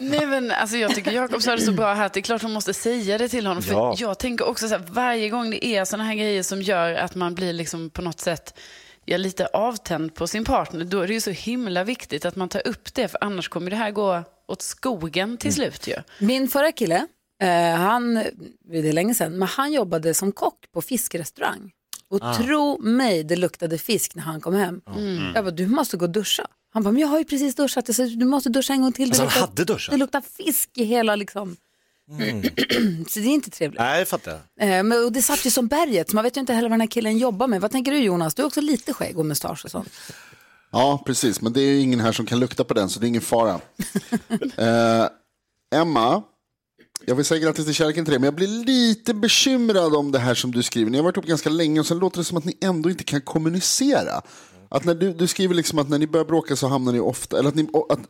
[0.00, 2.42] Nej, men, alltså, jag tycker Jakob sa det så bra här att det är klart
[2.42, 3.62] hon måste säga det till honom.
[3.62, 3.94] För Ja.
[3.98, 7.14] Jag tänker också så här, varje gång det är sådana här grejer som gör att
[7.14, 8.58] man blir liksom på något sätt
[9.04, 12.48] ja, lite avtänd på sin partner, då är det ju så himla viktigt att man
[12.48, 15.94] tar upp det, för annars kommer det här gå åt skogen till slut ju.
[16.18, 17.06] Min förra kille,
[17.42, 18.14] eh, han,
[18.70, 21.72] det är länge sedan, men han jobbade som kock på fiskrestaurang.
[22.08, 22.34] Och Ah.
[22.34, 24.80] tro mig, det luktade fisk när han kom hem.
[24.96, 25.32] Mm.
[25.34, 26.46] Jag bara, du måste gå och duscha.
[26.72, 27.88] Han bara, men jag har ju precis duschat.
[27.88, 29.10] Jag sa, du måste duscha en gång till.
[29.10, 29.92] Det Alltså, han luktar- hade duschat?
[29.92, 31.56] Det luktar fisk i hela liksom.
[32.10, 32.42] Mm.
[33.08, 33.80] Så det är inte trevligt.
[33.80, 34.32] Nej, jag fattar.
[34.60, 36.72] Eh, men, och det satt ju som berget, så man vet ju inte heller vad
[36.74, 37.60] den här killen jobbar med.
[37.60, 38.34] Vad tänker du Jonas?
[38.34, 39.88] Du har också lite skägg och mustasch och sånt.
[40.72, 41.40] Ja, precis.
[41.40, 43.22] Men det är ju ingen här som kan lukta på den, så det är ingen
[43.22, 43.60] fara.
[44.56, 45.08] eh,
[45.74, 46.22] Emma,
[47.06, 50.18] jag vill säga grattis till kärleken till dig, men jag blir lite bekymrad om det
[50.18, 50.90] här som du skriver.
[50.90, 53.04] Ni har varit ihop ganska länge och sen låter det som att ni ändå inte
[53.04, 54.22] kan kommunicera.
[54.68, 57.38] Att när du, du skriver liksom att när ni börjar bråka så hamnar ni ofta,
[57.38, 58.00] eller att ni, att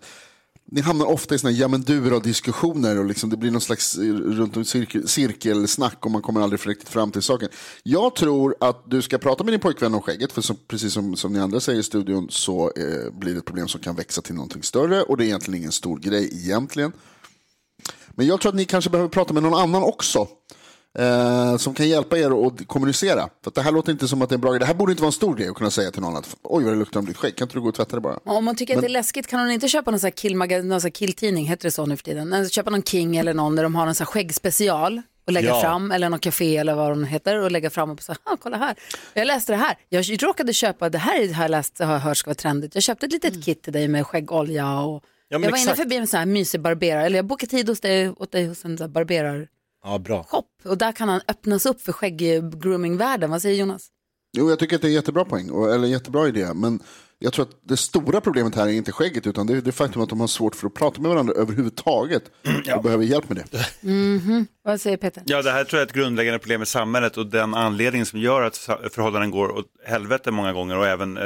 [0.70, 3.98] ni hamnar ofta i såna ja men du diskussioner och liksom det blir någon slags
[3.98, 7.48] eh, runt om cirkel, cirkelsnack och man kommer aldrig riktigt fram till saken.
[7.82, 11.16] Jag tror att du ska prata med din pojkvän om skägget, för som, precis som,
[11.16, 14.22] som ni andra säger i studion så eh, blir det ett problem som kan växa
[14.22, 16.92] till någonting större och det är egentligen ingen stor grej egentligen.
[18.16, 20.28] Men jag tror att ni kanske behöver prata med någon annan också.
[20.98, 23.28] Eh, som kan hjälpa er att kommunicera.
[23.44, 24.60] För att det här låter inte som att det är en bra grej.
[24.60, 26.64] Det här borde inte vara en stor grej att kunna säga till någon att oj
[26.64, 28.18] vad det luktar om ditt skägg, kan inte du gå och tvätta det bara?
[28.24, 30.12] Om man tycker att Men- det är läskigt kan hon inte köpa någon sån här,
[30.12, 32.48] killmaga- någon sån här killtidning, heter det så nu för tiden?
[32.48, 35.60] Köpa någon King eller någon där de har en sån här skäggspecial och lägga Ja.
[35.60, 38.56] fram, eller någon café eller vad de heter och lägga fram och säga, ah, kolla
[38.56, 38.74] här,
[39.14, 39.78] jag läste det här.
[39.88, 42.74] Jag råkade köpa, det här har jag läst, har jag hört ska vara trendigt.
[42.74, 45.62] Jag köpte ett litet kit till dig med skäggolja och Ja, men jag var inne
[45.70, 45.78] exakt.
[45.78, 48.64] förbi en sån här mysig barberare, eller jag bokade tid hos dig, åt dig hos
[48.64, 49.48] en sån här barberar
[49.84, 50.26] Ja, bra.
[50.64, 53.30] och där kan han öppnas upp för skägg-grooming-världen.
[53.30, 53.88] Vad säger Jonas?
[54.36, 56.54] Jo, jag tycker att det är en jättebra poäng, och- eller en jättebra idé.
[56.54, 56.80] Men
[57.22, 60.02] jag tror att det stora problemet här är inte skägget, utan det är det faktum
[60.02, 62.22] att de har svårt för att prata med varandra överhuvudtaget
[62.76, 63.66] och behöver hjälp med det.
[63.80, 64.46] Mhm.
[64.64, 65.22] Vad säger Peter?
[65.26, 68.20] Ja, det här tror jag är ett grundläggande problem i samhället och den anledningen som
[68.20, 68.56] gör att
[68.92, 71.22] förhållanden går åt helvete många gånger och även eh,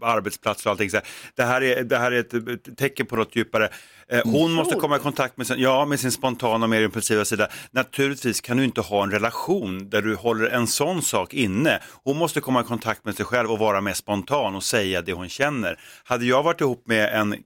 [0.00, 0.90] arbetsplatser och allting.
[0.90, 1.06] Så här.
[1.34, 3.68] Det, här är, det här är ett, ett tecken på något djupare.
[4.12, 7.24] Eh, hon måste komma i kontakt med sin, ja, med sin spontana och mer impulsiva
[7.24, 7.48] sida.
[7.70, 11.80] Naturligtvis kan du inte ha en relation där du håller en sån sak inne.
[12.04, 15.12] Hon måste komma i kontakt med sig själv och vara mer spontan och säga det
[15.12, 15.80] hon känner.
[16.04, 17.36] Hade jag varit ihop med en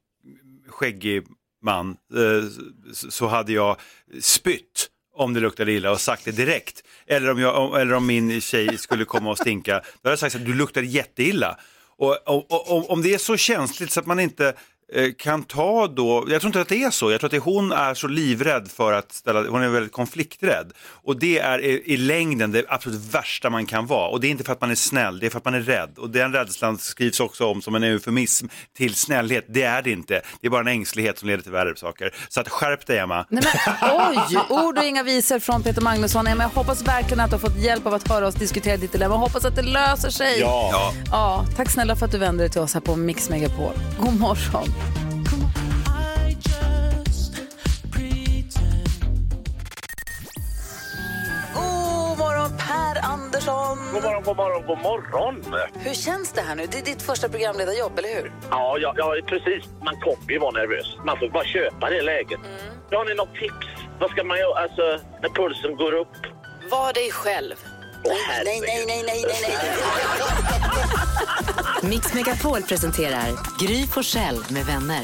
[0.68, 1.22] skäggig
[1.62, 2.48] man eh,
[3.10, 3.76] så- hade jag
[4.20, 6.82] spytt om det luktade illa och sagt det direkt.
[7.06, 10.34] Eller om, jag, eller om min tjej skulle komma och stinka, då hade jag sagt
[10.34, 11.58] att du luktar jätteilla.
[11.98, 14.54] Och, och, och, om det är så känsligt så att man inte
[15.18, 17.72] kan ta då, jag tror inte att det är så, jag tror att det, hon
[17.72, 20.72] är så livrädd för att ställa, hon är väldigt konflikträdd.
[20.88, 24.08] Och det är i, i längden det absolut värsta man kan vara.
[24.08, 25.60] Och det är inte för att man är snäll, det är för att man är
[25.60, 25.98] rädd.
[25.98, 29.44] Och den rädslan skrivs också om som en eufemism till snällhet.
[29.48, 32.14] Det är det inte, det är bara en ängslighet som leder till värre saker.
[32.28, 33.26] Så att skärp dig Emma.
[33.28, 33.90] Nej, men,
[34.30, 36.26] oj, ord och inga visor från Peter Magnusson.
[36.26, 38.92] Emma, jag hoppas verkligen att du har fått hjälp av att höra oss diskutera ditt
[38.92, 39.14] dilemma.
[39.14, 40.40] Jag hoppas att det löser sig.
[40.40, 40.92] Ja.
[41.10, 41.44] ja.
[41.56, 43.72] Tack snälla för att du vände dig till oss här på Mix Megapol.
[44.00, 44.79] God morgon.
[54.00, 54.22] God morgon.
[54.22, 55.44] God morgon, god morgon.
[55.74, 56.66] Hur känns det här nu?
[56.66, 58.32] Det är ditt första programledarjobb, eller hur?
[58.50, 59.64] Ja, ja, ja, precis.
[59.84, 60.96] Man kommer ju vara nervös.
[61.04, 62.40] Man får bara köpa det läget.
[62.92, 63.66] Har ni något tips?
[64.00, 64.82] Vad ska man göra alltså,
[65.22, 66.16] när pulsen går upp?
[66.70, 67.54] Var dig själv.
[68.04, 69.56] Nej, nej, nej, nej, nej, nej.
[71.90, 75.02] Mix Megapol presenterar Gry Forssell med vänner.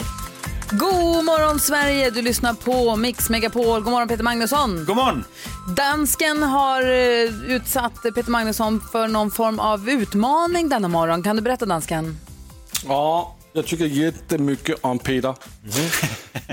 [0.71, 3.81] God morgon Sverige, du lyssnar på Mix Megapol.
[3.83, 4.85] God morgon Peter Magnusson.
[4.85, 5.25] God morgon.
[5.77, 11.23] Dansken har eh, utsatt Peter Magnusson för någon form av utmaning denna morgon.
[11.23, 12.19] Kan du berätta dansken?
[12.87, 15.35] Ja, jag tycker jättemycket om Peter.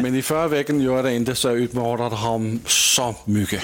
[0.02, 3.64] Men i förra veckan gjorde jag det inte så jag utmanade honom så mycket.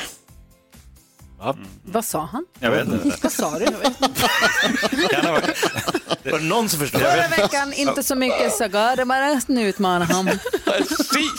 [1.84, 2.46] Vad sa han?
[2.60, 3.18] Jag vet inte.
[3.24, 3.66] Vad sa du?
[6.32, 7.02] Var det någon som förstod?
[7.02, 10.26] Förra veckan inte så mycket så går det bara nu utmanar han.
[10.66, 11.32] Precis!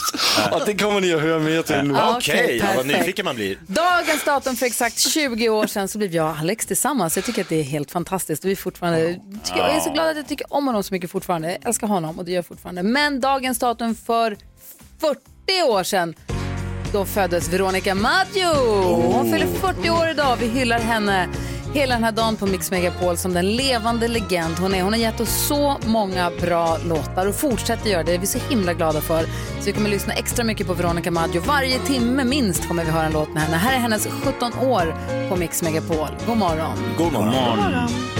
[0.53, 1.95] Och det kommer ni att höra mer till nu.
[1.95, 2.99] Ja, Okej, ja, vad perfekt.
[3.01, 3.59] nyfiken man blir.
[3.67, 7.17] Dagens datum för exakt 20 år sedan så blev jag och Alex tillsammans.
[7.17, 8.45] Jag tycker att det är helt fantastiskt.
[8.45, 9.21] Vi är fortfarande,
[9.57, 11.51] jag är så glad att jag tycker om honom så mycket fortfarande.
[11.51, 12.83] Jag älskar honom och det gör jag fortfarande.
[12.83, 14.37] Men dagens datum för
[15.01, 16.15] 40 år sedan
[16.93, 18.55] då föddes Veronica Maggio.
[19.13, 20.37] Hon fyller 40 år idag.
[20.41, 21.29] Vi hyllar henne
[21.75, 24.83] hela den här dagen på Mix Megapol som den levande legend hon är.
[24.83, 28.11] Hon har gett oss så många bra låtar och fortsätter göra det.
[28.11, 29.23] Det är vi så himla glada för.
[29.59, 31.41] Så vi kommer lyssna extra mycket på Veronica Maggio.
[31.41, 33.57] Varje timme minst kommer vi höra en låt med henne.
[33.57, 34.95] Här är hennes 17 år
[35.29, 36.09] på Mix Megapol.
[36.27, 36.77] God morgon.
[36.99, 38.20] God morgon.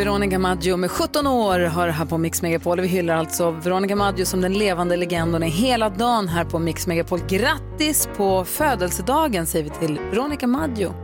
[0.00, 2.80] Veronica Maggio med 17 år har här på Mix Megapol.
[2.80, 6.86] Vi hyllar alltså Veronica Maggio som den levande legenden är hela dagen här på Mix
[6.86, 7.20] Megapol.
[7.28, 10.94] Grattis på födelsedagen säger vi till Veronica Maggio.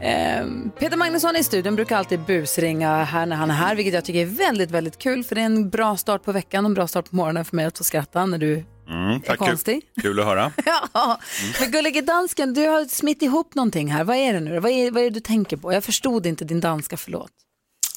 [0.00, 0.46] Eh,
[0.78, 4.20] Peter Magnusson i studion brukar alltid busringa här när han är här, vilket jag tycker
[4.20, 5.24] är väldigt, väldigt kul.
[5.24, 7.56] För det är en bra start på veckan och en bra start på morgonen för
[7.56, 9.82] mig att få skratta när du Mm, tack, konstig.
[9.94, 10.52] Kul, kul att höra.
[10.92, 11.20] Ja,
[11.60, 14.04] men gullige dansken, du har smitt ihop någonting här.
[14.04, 14.60] Vad är det nu?
[14.60, 15.72] Vad är, vad är det du tänker på?
[15.72, 17.30] Jag förstod inte din danska, förlåt.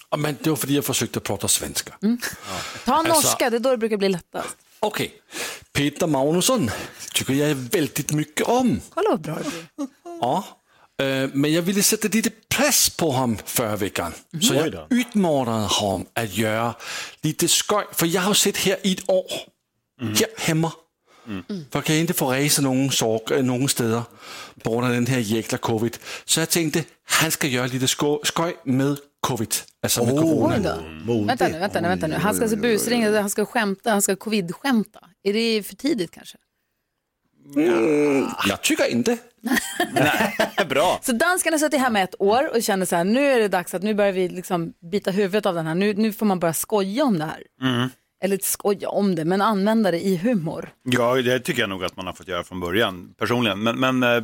[0.10, 1.94] Ja, Men det var för att jag försökte prata svenska.
[2.86, 4.56] Ta Alltså- norska, det är då det brukar bli lättast.
[4.80, 5.14] Okej,
[5.74, 6.72] Peter Magnusson
[7.14, 8.82] tycker jag väldigt mycket om.
[8.94, 9.88] Kolla vad bra det blir.
[10.22, 10.44] Ja,
[11.02, 14.14] eh, men jag ville sätta lite press på honom förra veckan.
[14.42, 16.76] Så Oj jag utmanade honom att göra
[17.22, 17.86] lite skoj.
[17.94, 19.26] För jag har sett här i ett år,
[20.02, 20.72] här hemma.
[21.48, 24.02] För jag kan inte få resa någon, sak, äh, någon steder
[24.64, 25.98] på grund av den här jäkla covid.
[26.26, 29.56] Så jag tänkte, han ska göra lite sko- skoj med covid.
[29.84, 30.02] Alltså.
[30.02, 31.24] Oj då.
[31.26, 32.16] Vänta nu, vänta nu, vänta nu.
[32.16, 35.00] Han ska alltså busringa, han ska skämta, han ska covid-skämta.
[35.24, 36.38] Är det för tidigt kanske?
[37.56, 39.18] Mm, jag tycker inte.
[40.70, 41.00] Bra.
[41.02, 43.74] Så danskarna har suttit hemma ett år och känner så här, nu är det dags
[43.74, 45.76] att nu börjar vi liksom bita huvudet av den här.
[45.76, 47.44] Nu, nu får man börja skoja om det här.
[47.62, 47.90] Mm.
[48.24, 50.70] Eller skoja om det, men använda det i humor.
[50.84, 53.64] Ja, det tycker jag nog att man har fått göra från början personligen.
[53.64, 54.24] Men, men äh,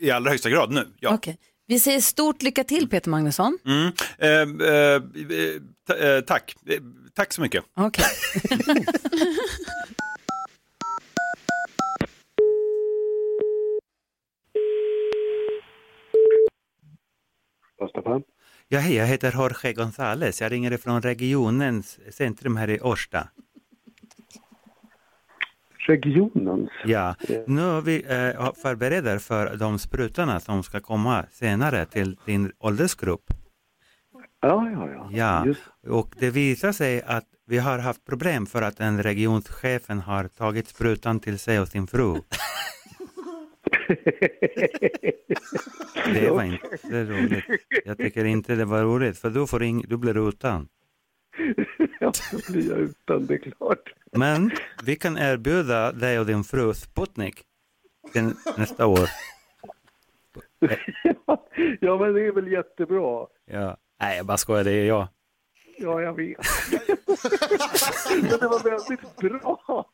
[0.00, 0.88] i allra högsta grad nu.
[1.00, 1.14] Ja.
[1.14, 1.38] Okej.
[1.68, 3.58] Vi säger stort lycka till Peter Magnusson.
[3.66, 3.92] Mm.
[4.18, 4.28] Eh,
[4.68, 6.54] eh, eh, ta- tack.
[6.66, 6.80] Eh,
[7.14, 7.64] tack så mycket.
[7.76, 8.04] Okej.
[18.68, 20.42] Ja, hej, jag heter Jorge González.
[20.42, 23.28] Jag ringer från regionens centrum här i Årsta.
[25.86, 26.70] Regionens?
[26.84, 27.14] Ja,
[27.46, 33.24] nu är vi eh, förbereder för de sprutorna som ska komma senare till din åldersgrupp.
[34.40, 35.08] Ja, ja, ja.
[35.12, 35.54] Ja,
[35.90, 40.68] och det visar sig att vi har haft problem för att en regionschefen har tagit
[40.68, 42.14] sprutan till sig och sin fru.
[46.14, 47.44] Det var inte roligt.
[47.84, 50.68] Jag tycker inte det var roligt, för du, får du blir utan.
[52.00, 53.92] ja, då blir jag utan, det är klart.
[54.18, 54.50] Men
[54.84, 57.42] vi kan erbjuda dig och din fru Sputnik
[58.56, 59.08] nästa år.
[61.80, 63.26] ja, men det är väl jättebra.
[63.44, 63.76] Ja.
[64.00, 65.08] Nej, jag bara skojar, det är jag.
[65.78, 66.38] Ja, jag vet.
[68.10, 69.84] Men det var väldigt bra.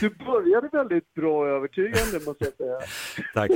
[0.00, 2.80] Du började väldigt bra och övertygande måste jag säga.
[3.34, 3.50] Tack.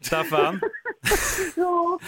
[0.00, 0.60] Staffan,
[1.56, 1.98] Ja,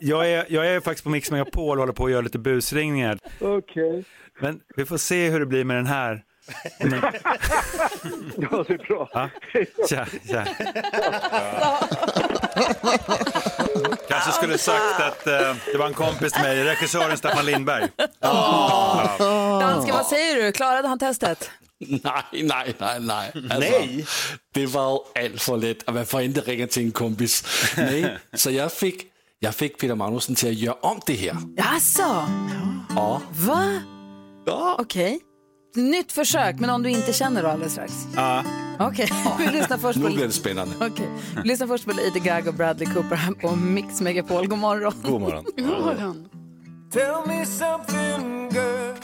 [0.00, 3.18] jag är, jag är faktiskt på Mix Megapol och håller på att göra lite busringningar.
[3.40, 4.04] okej.
[4.40, 6.24] Men vi får se hur det blir med den här.
[6.80, 7.00] Om den-
[8.36, 9.08] Ja, det är bra.
[9.12, 9.28] Ja.
[9.88, 10.44] Tja, tja.
[14.08, 17.88] Kanske skulle sagt att eh, det var en kompis till mig, regissören Staffan Lindberg.
[18.20, 19.16] Ja.
[19.60, 20.52] Dansken, vad säger du?
[20.52, 21.50] Klarade han testet?
[21.78, 22.00] Nej,
[22.32, 23.32] nej, nej, nej.
[23.34, 24.06] Alltså, Nej.
[24.54, 27.44] Det var allt för lätt och man får inte ringa till en kompis.
[27.76, 29.02] Nej, så jag fick,
[29.38, 31.36] jag fick Peter Magnusson till att göra om det här.
[31.56, 32.26] Jaså?
[32.96, 33.22] Ja.
[33.30, 33.80] Va?
[34.46, 34.76] Ja.
[34.78, 35.20] Okej.
[35.74, 37.92] Nytt försök, men om du inte känner då alldeles strax?
[38.16, 38.44] Ja.
[38.78, 39.08] Okej,
[39.38, 40.14] vi lyssnar först Nu på...
[40.14, 40.74] blir det spännande.
[40.86, 41.08] Okej.
[41.42, 44.46] Vi lyssnar först på Lady Gaga och Bradley Cooper här på Mix Megapol.
[44.46, 44.92] God morgon.
[45.02, 45.44] God morgon.
[45.56, 46.28] God morgon.
[46.92, 48.94] Tell me something, girl.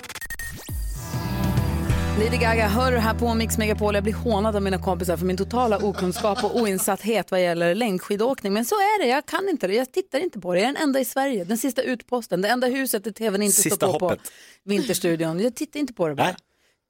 [2.18, 3.94] Lady Gaga hör här på Mix Megapol.
[3.94, 8.52] Jag blir hånad av mina kompisar för min totala okunskap och oinsatthet vad gäller längdskidåkning.
[8.52, 9.74] Men så är det, jag kan inte det.
[9.74, 10.61] Jag tittar inte på det.
[10.61, 11.44] Jag är den enda i Sverige.
[11.44, 14.22] Den sista utposten, det enda huset där tvn inte Sista står på hoppet.
[14.22, 14.30] på
[14.64, 15.40] Vinterstudion.
[15.40, 16.24] Jag tittar inte på det bara.
[16.26, 16.37] Nej.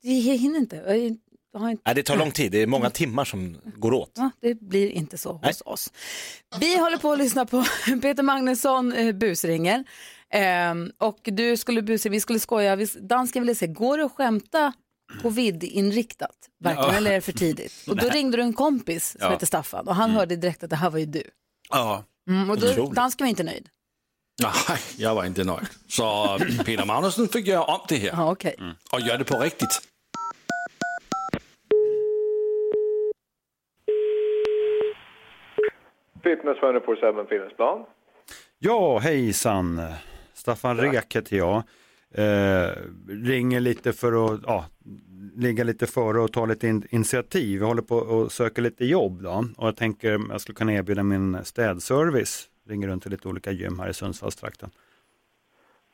[0.00, 0.76] Jag hinner inte.
[1.52, 1.82] Jag har inte.
[1.86, 4.12] Nej, det tar lång tid, det är många timmar som går åt.
[4.16, 5.92] Ja, det blir inte så hos oss.
[6.60, 7.64] Vi håller på att lyssna på
[8.02, 9.84] Peter Magnusson eh, busringer.
[10.32, 14.12] Ehm, och du skulle busringa, vi skulle skoja, vi, dansken ville se, går det att
[14.12, 14.72] skämta
[15.22, 16.36] covid-inriktat?
[16.64, 16.96] Verkligen, Ja.
[16.96, 17.72] eller är det för tidigt?
[17.88, 19.30] Och då ringde du en kompis som Ja.
[19.30, 21.22] heter Staffan och han hörde direkt att det här var ju du.
[21.70, 22.04] Ja.
[22.28, 23.68] Mm, och då, dansken var inte nöjd.
[24.42, 25.66] Nej, jag var inte nöjd.
[25.88, 28.08] Så Peter Magnusson fick göra om det här.
[28.08, 28.56] Ja, okej.
[28.92, 29.80] Och göra det på riktigt.
[36.22, 37.85] Fitness 24-7 Fitnessplan.
[38.59, 39.80] Ja, hejsan.
[40.35, 41.62] Staffan Rek heter jag.
[42.14, 42.70] Eh,
[43.09, 44.64] ringer lite för att ja,
[45.37, 47.61] ligga lite före och ta lite in, initiativ.
[47.61, 49.44] Jag håller på och söker lite jobb då.
[49.56, 52.48] Och jag tänker att jag skulle kunna erbjuda min städservice.
[52.68, 54.70] Ringer runt till lite olika gym här i Sundsvallstrakten.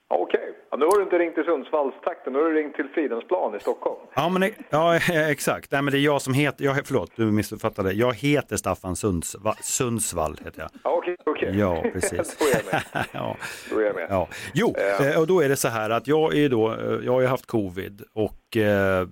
[0.08, 0.35] Okej,
[0.76, 3.60] ja, nu har du inte ringt till Sundsvallstrakten, nu har du ringt till Fridhemsplan i
[3.60, 3.96] Stockholm.
[4.14, 4.96] Ja, men, ja
[5.30, 5.72] exakt.
[5.72, 7.92] Nej, men det är jag som heter, jag, förlåt du missuppfattade.
[7.92, 10.70] Jag heter Staffan Sundsvall, Sundsvall heter jag.
[10.84, 11.58] Ja, Okej, okej.
[11.58, 12.36] Ja, precis.
[12.38, 13.04] Då är jag med.
[13.12, 13.36] ja.
[13.70, 14.06] Då är jag med.
[14.10, 14.28] Ja.
[14.54, 15.08] Jo, Eh.
[15.10, 17.26] eh, och då är det så här att jag är då, eh, jag har ju
[17.26, 19.08] haft covid och eh,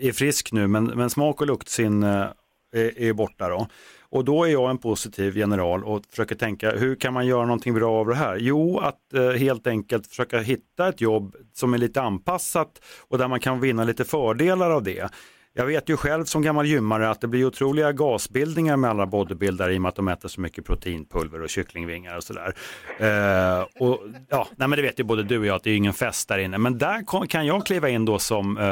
[0.00, 2.24] är frisk nu men, men smak och luktsinn eh,
[2.72, 3.66] är, är borta då.
[4.12, 7.74] Och då är jag en positiv general och försöker tänka hur kan man göra någonting
[7.74, 8.36] bra av det här?
[8.40, 12.68] Jo, att eh, helt enkelt försöka hitta ett jobb som är lite anpassat
[13.08, 15.08] och där man kan vinna lite fördelar av det.
[15.54, 19.74] Jag vet ju själv som gammal gymmare att det blir otroliga gasbildningar med alla bodybuildare
[19.74, 22.54] i och med att de äter så mycket proteinpulver och kycklingvingar och sådär.
[22.98, 23.98] Eh, och,
[24.28, 26.28] ja, nej, men det vet ju både du och jag att det är ingen fest
[26.28, 26.58] där inne.
[26.58, 28.64] Men där kom- kan jag kliva in då som eh,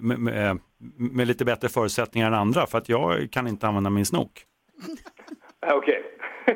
[0.00, 0.56] med, med, eh,
[0.96, 4.30] med lite bättre förutsättningar än andra för att jag kan inte använda min snok.
[5.72, 6.02] Okej.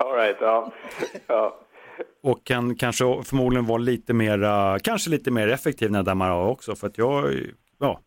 [0.00, 0.36] Alright.
[0.40, 0.72] ja.
[1.26, 1.60] ja.
[2.22, 6.48] Och kan kanske förmodligen vara lite mer, kanske lite mer effektiv när jag dammar av
[6.48, 7.34] också för att jag,
[7.78, 8.00] ja,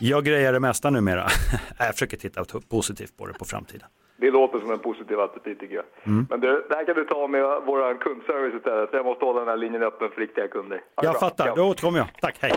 [0.00, 1.28] jag grejer det mesta numera.
[1.78, 3.88] jag försöker titta positivt på det på framtiden.
[4.16, 5.84] Det låter som en positiv attityd tycker jag.
[6.06, 6.26] Mm.
[6.30, 8.90] Men det, det här kan du ta med vår kundservice istället.
[8.92, 10.76] Jag måste hålla den här linjen öppen för riktiga kunder.
[10.96, 11.20] Ha det Jag bra.
[11.20, 11.54] fattar, Ja.
[11.54, 12.08] då återkommer jag.
[12.20, 12.52] Tack, hej.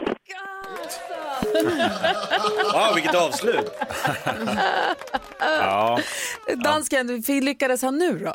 [2.74, 3.72] Ja, vilket avslut.
[5.40, 6.00] Ja.
[6.64, 8.34] Dansken, vi lyckades han nu då?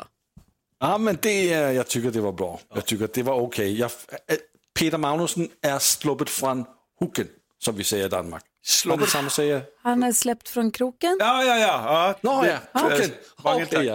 [0.79, 2.59] Ja, men det, är- jag tycker det var bra.
[2.73, 3.79] Jag tycker det var okej.
[3.79, 3.91] Jag-
[4.27, 4.35] äh,
[4.79, 6.65] Peter Magnusson är sluppet från
[6.99, 7.27] hooken,
[7.59, 8.43] som vi säger i Danmark.
[8.63, 9.63] Det samma säger?
[9.83, 11.17] Han är släppt från kroken.
[11.19, 11.83] Ja, ja, ja.
[11.85, 12.15] ja.
[12.21, 13.11] Nå ja, hooken.
[13.43, 13.85] Mange Okej,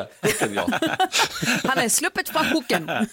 [0.54, 0.68] ja.
[1.64, 2.86] Han är sluppet från koken.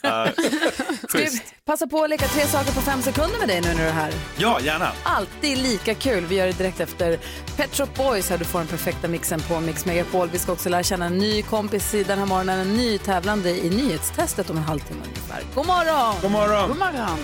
[1.09, 3.75] Ska vi passa på att leka tre saker på fem sekunder med dig nu när
[3.75, 4.13] du är här?
[4.37, 4.91] Ja, gärna.
[5.03, 6.25] Alltid lika kul.
[6.25, 7.19] Vi gör det direkt efter
[7.57, 10.29] Pet Shop Boys här du får den perfekta mixen på Mix Megapol.
[10.29, 13.49] Vi ska också lära känna en ny kompis i den här morgonen, en ny tävlande
[13.49, 15.43] i nyhetstestet om en halvtimme ungefär.
[15.55, 16.15] God morgon!
[16.21, 16.67] God morgon!
[16.67, 17.19] God morgon.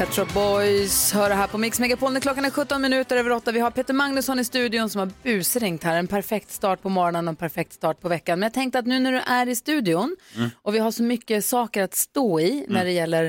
[0.00, 3.30] Pet Shop Boys hör det här på Mix Megapol när klockan är 17 minuter över
[3.30, 3.52] 8.
[3.52, 5.96] Vi har Peter Magnusson i studion som har busringt här.
[5.96, 8.38] En perfekt start på morgonen och en perfekt start på veckan.
[8.38, 10.50] Men jag tänkte att nu när du är i studion Mm.
[10.62, 13.24] och vi har så mycket saker att stå i när det gäller...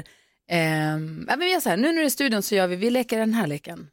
[0.47, 2.75] ja, men vi gör så här, nu när du är i studion så gör vi,
[2.75, 3.87] vi leker den här leken.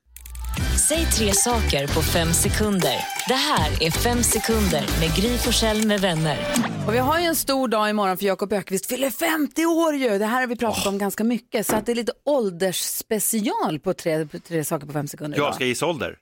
[0.78, 2.96] Säg tre saker på fem sekunder.
[3.28, 6.38] Det här är Fem sekunder med Gry Forssell med vänner.
[6.86, 10.18] Och vi har ju en stor dag imorgon för Jakob Ökvist fyller 50 år ju.
[10.18, 11.66] Det här har vi pratat om ganska mycket.
[11.66, 15.38] Så att det är lite åldersspecial på tre, på tre saker på fem sekunder.
[15.38, 15.54] Jag idag.
[15.54, 16.16] ska gissa ålder.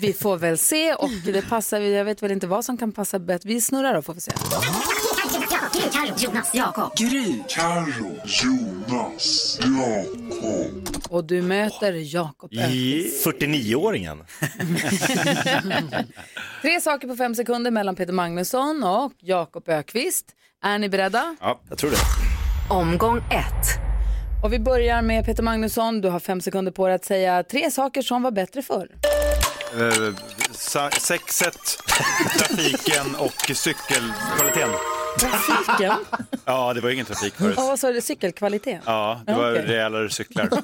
[0.00, 3.18] Vi får väl se och det passar, jag vet väl inte vad som kan passa
[3.18, 3.48] bättre.
[3.48, 4.32] Vi snurrar då får vi se.
[6.16, 6.96] Jonas, Jakob.
[6.96, 7.42] Gry.
[7.48, 8.16] Carro.
[8.24, 9.58] Jonas.
[9.60, 10.88] Jakob.
[11.08, 13.26] Och du möter Jakob Ökvist.
[13.26, 14.18] 49-åringen.
[16.62, 20.26] Tre saker på fem sekunder mellan Peter Magnusson och Jakob Ökvist.
[20.64, 21.36] Är ni beredda?
[21.40, 21.96] Ja, jag tror det.
[22.70, 23.78] Omgång ett.
[24.44, 26.00] Och vi börjar med Peter Magnusson.
[26.00, 28.88] Du har fem sekunder på dig att säga tre saker som var bättre förr.
[29.74, 30.14] Eh,
[31.00, 31.58] sexet,
[32.38, 34.70] trafiken och cykelkvaliteten.
[35.18, 35.94] Trafiken?
[36.44, 37.58] Ja, det var ingen trafik förut.
[37.58, 38.80] Och vad sa du, cykelkvalitet?
[38.86, 39.62] Ja, det var Okej.
[39.66, 40.48] rejälare cyklar.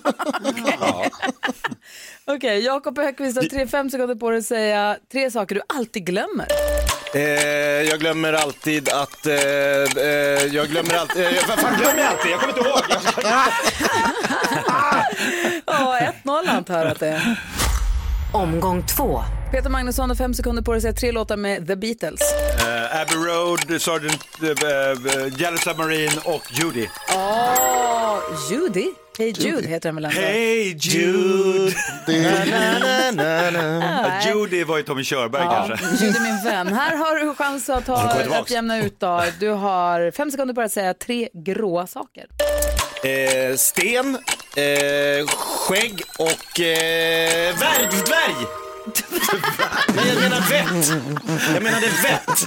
[2.25, 6.07] Okej, Jakob Ökvist har tre, fem sekunder på dig att säga tre saker du alltid
[6.07, 6.47] glömmer.
[7.15, 7.21] Eh,
[7.83, 9.27] jag glömmer alltid att...
[9.27, 11.25] Eh, eh, jag glömmer alltid...
[11.25, 12.33] Eh, vad fan glömmer jag alltid?
[12.33, 12.83] Jag kommer inte ihåg.
[15.67, 17.41] Ja, 1-0 antar jag att det är.
[18.33, 19.23] Omgång två.
[19.51, 22.21] Peter Magnusson har fem sekunder på dig att säga tre låtar med The Beatles.
[22.59, 26.87] Eh, Abbey Road, Sergeant uh, Yellow Submarine och Judy.
[27.15, 28.19] Åh,
[28.51, 28.87] Judy?
[29.19, 30.21] Hey Jude heter den väl ändå?
[30.21, 31.77] Hey Jude!
[33.13, 34.27] Nej.
[34.29, 36.05] Judy var ju Tommy Körberg Ja, kanske.
[36.05, 36.69] Judy min vän.
[36.69, 37.97] Här har du chans att, ta,
[38.31, 39.23] att jämna ut då.
[39.41, 42.27] Du har fem sekunder på dig att säga tre gråa saker.
[43.05, 44.19] Eh, sten,
[44.57, 47.87] eh, skägg och eh, dvärg.
[48.07, 48.47] dvärg.
[49.95, 50.89] Nej, jag menar vett.
[51.55, 52.47] Jag menade vett.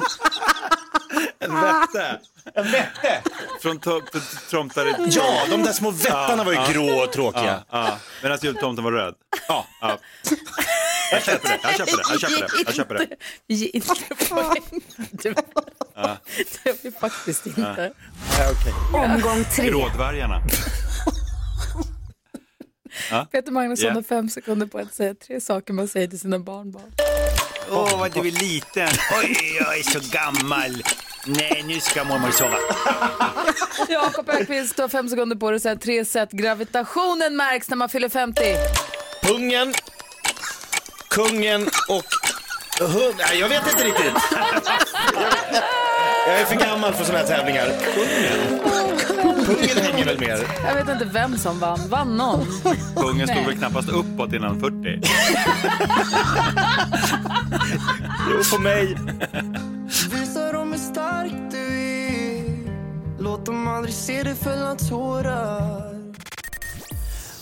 [1.39, 2.19] En vätte.
[2.55, 3.21] En vätte.
[3.61, 4.19] Från to- t-
[4.51, 7.63] Tomtar Ja, de där små vättarna var ju grå och tråkiga.
[7.71, 7.97] Ja, ja.
[8.23, 9.13] Medan jultomten var röd.
[9.47, 9.67] Ja.
[9.81, 9.97] ja.
[11.11, 12.63] Jag köper det, jag köper det, jag köper det.
[12.65, 13.07] Jag köper det.
[13.47, 13.95] Vi ger inte
[14.29, 14.81] poäng.
[15.11, 15.35] Det
[15.95, 16.17] Ja.
[16.65, 17.91] gör vi faktiskt inte.
[18.39, 18.73] Ja, okej.
[18.93, 19.69] Omgång tre.
[19.69, 20.41] Grådvärgarna.
[23.11, 23.27] Ja.
[23.31, 23.93] Peter Magnusson Ja.
[23.93, 26.91] har fem sekunder på att säga tre saker man säger till sina barnbarn.
[27.71, 28.87] Åh, vad du är liten.
[29.21, 30.83] Oj, jag är så gammal.
[31.25, 32.57] Nej, nu ska mormor sova.
[33.89, 37.77] Jakob Öqvist, du har fem sekunder på dig att säga tre sätt gravitationen märks när
[37.77, 38.41] man fyller 50.
[39.23, 39.73] Pungen,
[41.09, 42.05] kungen och
[42.87, 43.15] hund.
[43.17, 44.13] Nej, jag vet inte riktigt.
[46.27, 47.65] Jag är för gammal för sådana här tävlingar.
[47.95, 48.99] Pungen.
[49.45, 50.39] Pungen hänger väl mer.
[50.65, 51.79] Jag vet inte vem som vann.
[51.89, 52.45] Vann någon?
[52.95, 55.01] Kungen stod väl knappast uppåt innan 40.
[58.31, 58.97] Jo, på mig.
[60.11, 62.43] Visa dem hur stark du är
[63.19, 65.93] Låt dem aldrig se dig fälla tårar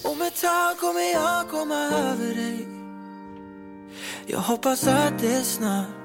[0.03, 2.67] Om ett tag kommer jag komma över dig
[4.27, 6.00] Jag hoppas att det är snart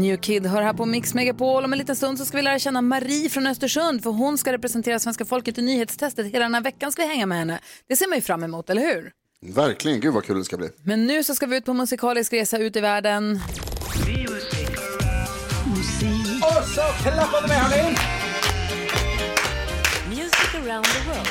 [0.00, 1.64] New Kid hör här på Mix Megapol.
[1.64, 4.52] Om en liten stund så ska vi lära känna Marie från Östersund för hon ska
[4.52, 6.26] representera svenska folket i nyhetstestet.
[6.26, 7.58] Hela den här veckan ska vi hänga med henne.
[7.88, 9.10] Det ser man ju fram emot, eller hur?
[9.54, 10.68] Verkligen, gud vad kul det ska bli.
[10.82, 13.40] Men nu så ska vi ut på musikalisk resa ut i världen.
[16.42, 17.96] Och så klappar vi med hörni!
[20.08, 21.28] Music around the world.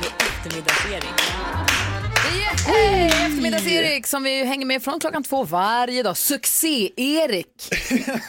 [0.00, 1.67] Med eftermiddags-Erik.
[2.38, 3.08] Yay!
[3.08, 6.16] Eftermiddags-Erik som vi hänger med från klockan två varje dag.
[6.16, 7.46] Succé-Erik.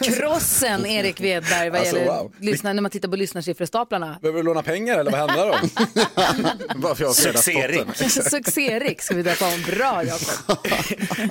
[0.02, 2.32] Krossen Erik Wedberg vad Alltså, gäller wow.
[2.40, 4.18] lyssna, när man tittar på lyssnarsiffrestaplarna.
[4.22, 6.94] Behöver du låna pengar eller vad handlar det om?
[6.96, 8.10] Fredagspotten.
[8.30, 9.62] Succé-Erik ska vi döpa om.
[9.62, 10.56] Bra Jakob.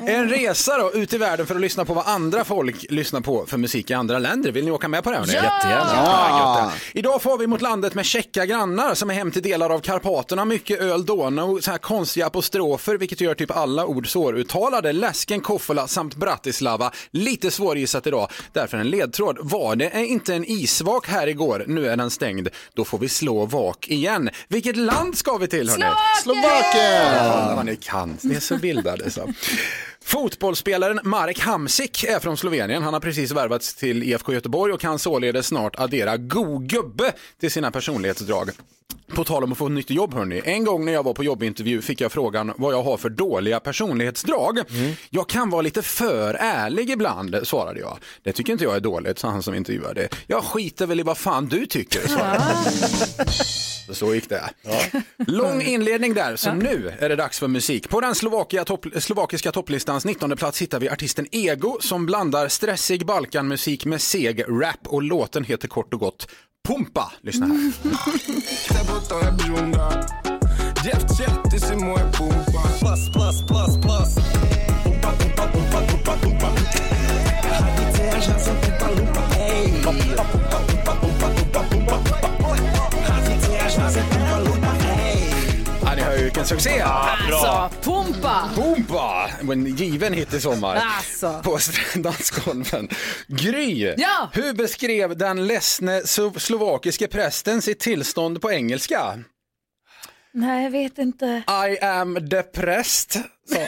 [0.08, 3.46] En resa då ut i världen för att lyssna på vad andra folk lyssnar på
[3.46, 4.52] för musik i andra länder.
[4.52, 5.18] Vill ni åka med på det?
[5.18, 5.34] hörni?
[5.34, 5.44] Ja!
[5.44, 5.92] Jättegärna.
[5.94, 6.72] Ja!
[6.94, 10.46] Idag får vi mot landet med käcka grannar som är hem till delar av Karpaterna,
[10.46, 12.69] mycket öl, Donau, så här konstiga apostrofer,
[13.00, 14.92] vilket gör typ alla ord svåruttalade.
[14.92, 16.92] Läsken, Koffola samt Bratislava.
[17.12, 19.38] Lite svårgissat idag, därför en ledtråd.
[19.42, 21.64] Var det inte en isvak här igår?
[21.68, 22.48] Nu är den stängd.
[22.74, 24.30] Då får vi slå vak igen.
[24.48, 25.86] Vilket land ska vi till hörni?
[26.24, 27.16] Slovakien!
[27.16, 28.18] Ja, vad ni kan.
[28.22, 29.12] Ni är så bildade.
[29.12, 29.34] Så.
[30.04, 32.84] Fotbollsspelaren Marek Hamsik är från Slovenien.
[32.84, 37.52] Han har precis värvats till IFK Göteborg och kan således snart addera god gubbe till
[37.52, 38.50] sina personlighetsdrag.
[39.20, 40.42] På tal om att få ett nytt jobb hörni.
[40.46, 43.60] En gång när jag var på jobbintervju fick jag frågan vad jag har för dåliga
[43.60, 44.60] personlighetsdrag.
[45.10, 47.98] Jag kan vara lite för ärlig ibland, svarade jag.
[48.24, 50.10] Det tycker inte jag är dåligt, sa han som intervjuade.
[50.28, 52.44] Jag skiter väl i vad fan du tycker, svarade
[53.88, 53.96] jag.
[53.96, 54.50] Så gick det.
[55.18, 57.90] Lång inledning där, så nu är det dags för musik.
[57.90, 58.16] På den
[58.66, 64.44] topp, slovakiska topplistans 19 plats hittar vi artisten Ego som blandar stressig Balkanmusik med seg
[64.48, 66.28] rap och låten heter kort och gott
[66.70, 67.12] Pumpa.
[67.22, 67.72] Lyssna här.
[86.40, 86.82] Vilken succé!
[86.82, 88.50] Alltså, Pumpa!
[88.56, 89.30] Pumpa!
[89.52, 90.76] En given hit i sommar.
[90.76, 91.42] Alltså.
[91.44, 91.60] På
[91.96, 92.90] dansgolven.
[93.28, 93.94] Gry!
[93.98, 94.30] Ja.
[94.34, 99.20] Hur beskrev den ledsne slo- slovakiske prästen sitt tillstånd på engelska?
[100.32, 101.44] Nej, jag vet inte.
[101.72, 103.68] I am depressed, sa,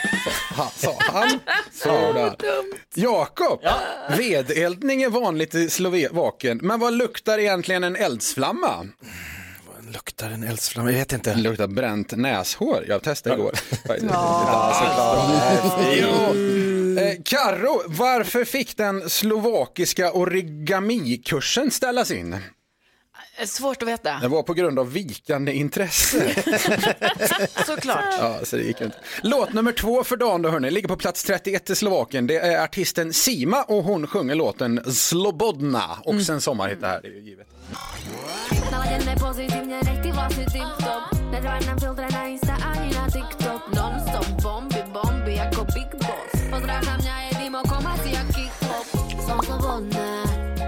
[0.56, 1.40] sa, sa han.
[1.74, 2.36] Så där.
[2.96, 3.60] Jakob,
[4.18, 8.86] vedeldning är vanligt i Slovakien, men vad luktar egentligen en eldsflamma?
[9.94, 10.92] Luktar en eldsflamma?
[10.92, 11.36] Jag vet inte.
[11.36, 12.86] Luktar bränt näshår.
[12.88, 13.54] Jag testade igår.
[17.00, 22.34] Eh, Karo, varför fick den slovakiska origamikursen ställas in?
[22.34, 22.40] Eh,
[23.46, 24.20] Svårt att veta.
[24.22, 26.36] Det var på grund av vikande intresse.
[27.66, 28.06] Såklart.
[28.20, 28.98] Ja, så det gick inte.
[29.24, 32.28] Låt nummer två för dagen då hörni, ligger på plats 31 i Slovakien.
[32.28, 35.98] Det är artisten Sima och hon sjunger låten Slobodna.
[36.06, 37.48] Och sen sommarhit det här, det är ju givet.
[38.72, 44.28] Naladené pozitívne, nech ty vlasy tip-top Netrvaj nám filtre na Insta ani na TikTok Non-stop
[44.44, 48.86] bomby, bomby ako Big Boss Podráža mňa je dym okom asi jak kickpop
[49.24, 50.24] Som slobodná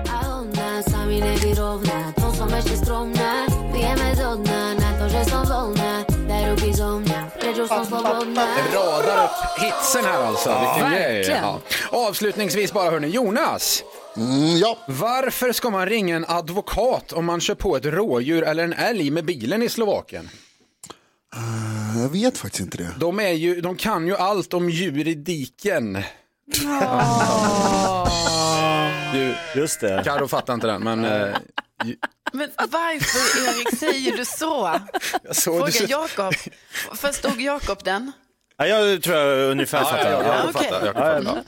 [0.08, 5.22] a ona sa mi nevyrovná To som ešte skromná, pijeme do dna Na to, že
[5.28, 5.94] som voľná,
[6.28, 10.50] daj ruky zo mňa Prečo som slobodná Radar upp hitsen här alltså.
[10.50, 11.28] Vilken grej.
[11.28, 11.60] Ja.
[11.92, 13.84] Avslutningsvis bara hörni, Jonas.
[14.18, 14.78] Mm, ja.
[14.88, 19.12] Varför ska man ringa en advokat om man kör på ett rådjur eller en älg
[19.12, 20.30] med bilen i Slovakien?
[21.36, 22.90] Eh, Jag vet faktiskt inte det.
[23.00, 26.04] De, är ju, de kan ju allt om djur i diken.
[29.14, 30.02] Du, Just det.
[30.06, 31.06] Karo fattar inte den, men...
[31.06, 31.36] Eh,
[31.86, 31.98] ju-
[32.34, 34.80] Men varför, Erik, säger du så?
[35.24, 36.34] jag såg det Fråga så- Jakob.
[36.96, 38.12] Förstod Jakob den?
[38.68, 40.12] Ja, jag tror jag ungefär Ja, fattar.
[40.12, 40.86] ja, ja, jag fattar.
[40.86, 41.24] Jag Ja, ja.
[41.24, 41.44] fattar.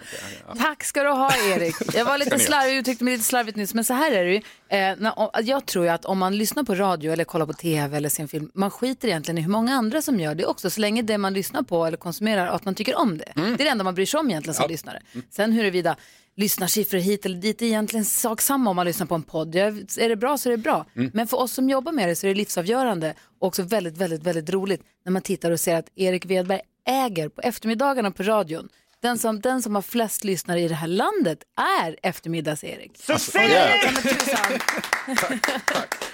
[0.63, 1.75] Tack ska du ha Erik.
[1.93, 4.37] Jag var lite slarvig, uttryckte mig lite slarvigt nyss, men så här är det ju.
[4.69, 7.97] Eh, när, jag tror ju att om man lyssnar på radio eller kollar på tv
[7.97, 10.69] eller ser en film, man skiter egentligen i hur många andra som gör det också,
[10.69, 13.31] så länge det man lyssnar på eller konsumerar, att man tycker om det.
[13.35, 15.01] Det är det enda man bryr sig om egentligen som lyssnare.
[15.31, 15.95] Sen huruvida
[16.37, 19.55] lyssnarsiffror hit eller dit är egentligen sak samma om man lyssnar på en podd.
[19.55, 19.67] Jag,
[19.99, 20.85] är det bra så är det bra.
[20.93, 24.23] Men för oss som jobbar med det så är det livsavgörande och också väldigt, väldigt,
[24.23, 28.69] väldigt roligt när man tittar och ser att Erik Wedberg äger på eftermiddagarna på radion
[29.05, 31.39] den som, den som har flest lyssnare i det här landet
[31.83, 32.91] är eftermiddags-Erik.
[32.97, 33.39] Succé!
[33.39, 34.59] Ja, men tusan.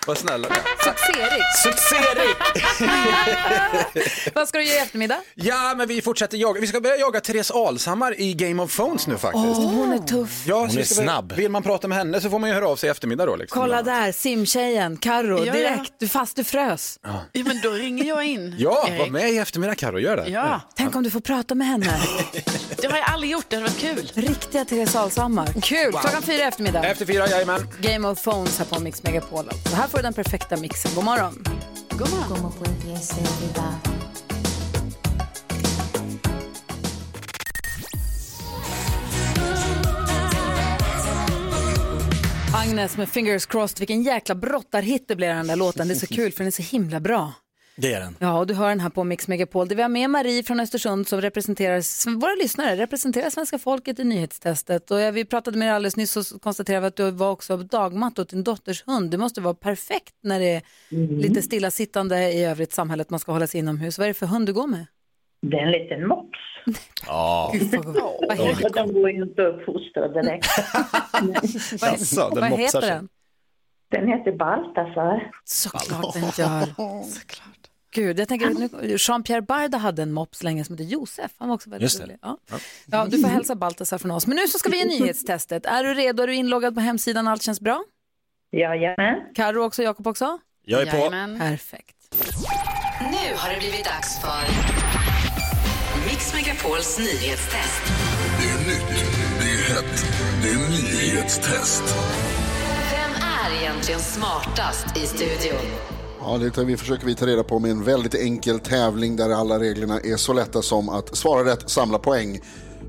[0.07, 0.47] Vad snälla.
[0.83, 1.43] Succé-Erik.
[1.63, 2.37] Succé-Erik!
[4.35, 5.17] Vad ska du göra i eftermiddag?
[5.35, 6.61] Ja, men vi fortsätter jaga.
[6.61, 9.45] Vi ska börja jaga Therese Alshammar i Game of Phones nu faktiskt.
[9.45, 10.43] Åh, hon är tuff.
[10.47, 11.31] Ja, Hon är snabb.
[11.33, 13.35] Vill man prata med henne så får man ju höra av sig i eftermiddag då.
[13.35, 13.61] Liksom.
[13.61, 15.53] Kolla där, simtjejen, Karo, Ja, ja.
[15.53, 16.99] direkt, du fast du frös.
[17.03, 18.55] Ja, men då ringer jag in.
[18.59, 18.99] Ja, Erik.
[18.99, 20.27] var med i eftermiddag Karo, gör det.
[20.29, 21.99] Ja, Tänk om du får prata med henne.
[22.81, 23.45] det har jag aldrig gjort.
[23.49, 24.11] Det hade varit kul.
[24.13, 25.47] Riktiga Therese Alshammar.
[25.61, 25.91] Kul!
[25.91, 26.83] Klockan fyra i eftermiddag.
[26.83, 27.67] Efter fyra, jajamän.
[27.81, 29.49] Game of Phones här på Mix Megapol.
[29.69, 30.91] Så här får du den perfekta mixen.
[30.95, 31.43] God morgon.
[31.89, 32.51] God morgon.
[42.53, 43.79] Agnes med Fingers Crossed.
[43.79, 45.87] Vilken jäkla brottarhit det blev den där låten.
[45.87, 47.33] Det är så kul för den är så himla bra.
[47.75, 48.15] Det är den.
[48.19, 49.67] Ja, och du hör den här på Mix Megapol.
[49.67, 54.03] där Vi har med Marie från Östersund som representerar, våra lyssnare representerar svenska folket i
[54.03, 54.91] nyhetstestet.
[54.91, 58.29] Och vi pratade med dig alldeles nyss och konstaterade att du var också dagmatt åt
[58.29, 59.11] din dotters hund.
[59.11, 60.61] Det måste vara perfekt när det är
[61.21, 63.97] lite stillasittande i övrigt samhället man ska hålla sig inomhus.
[63.97, 64.85] Vad är det för hund du går med?
[65.41, 66.39] Det är en liten mops.
[67.07, 67.53] Ja.
[68.27, 70.47] Vad heter, Och de går ju inte att uppfostra direkt.
[71.81, 73.09] Jaså, den vad heter den?
[73.91, 75.31] Den heter Baltasar.
[75.43, 76.67] Såklart den gör.
[77.93, 81.31] Gud, jag tänker, nu- Jean-Pierre Barda hade en mops länge som hette Josef.
[81.37, 82.17] Han var också väldigt rolig.
[82.21, 82.37] Ja.
[82.85, 84.27] Ja, du får hälsa Baltasar från oss.
[84.27, 85.65] Men nu så ska vi ge nyhetstestet.
[85.65, 86.23] Är du redo?
[86.23, 87.27] Är du inloggad på hemsidan?
[87.27, 87.83] Allt känns bra?
[88.51, 89.15] Jajamän.
[89.35, 90.39] Karo också, Jakob också?
[90.65, 90.97] Jag är på.
[90.97, 91.39] Jajamän.
[91.39, 91.95] Perfekt.
[92.99, 94.41] Nu har det blivit dags för
[96.09, 97.83] Mix Megapols nyhetstest.
[98.39, 99.05] Det är nytt,
[99.39, 100.05] det är hett,
[100.43, 101.83] det är nyhetstest.
[102.91, 105.90] Vem är egentligen smartast i studion?
[106.23, 109.59] Ja, det vi försöker vi ta reda på med en väldigt enkel tävling där alla
[109.59, 112.39] reglerna är så lätta som att svara rätt, samla poäng.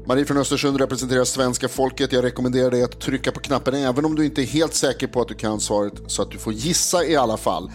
[0.07, 2.13] Marie från Östersund representerar svenska folket.
[2.13, 5.21] Jag rekommenderar dig att trycka på knappen även om du inte är helt säker på
[5.21, 7.71] att du kan svaret så att du får gissa i alla fall.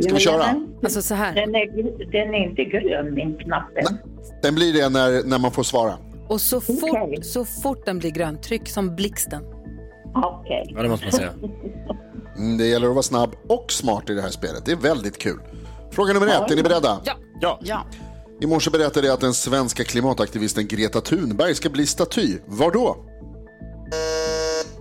[0.00, 0.44] Ska vi köra?
[0.82, 1.34] Alltså så här.
[1.34, 1.66] Den är,
[2.12, 3.98] den är inte grön, min knappen.
[4.42, 5.94] Den blir det när, när man får svara.
[6.28, 9.42] Och så fort, så fort den blir grön, tryck som blixten.
[10.14, 10.72] Okej.
[10.74, 11.32] Ja, det måste man säga.
[12.36, 14.64] Mm, det gäller att vara snabb och smart i det här spelet.
[14.64, 15.40] Det är väldigt kul.
[15.90, 17.00] Fråga nummer ett, är ni beredda?
[17.04, 17.12] Ja.
[17.40, 17.58] Ja.
[17.62, 17.86] ja.
[18.40, 22.38] I morse berättade jag att den svenska klimataktivisten Greta Thunberg ska bli staty.
[22.46, 22.96] Var då?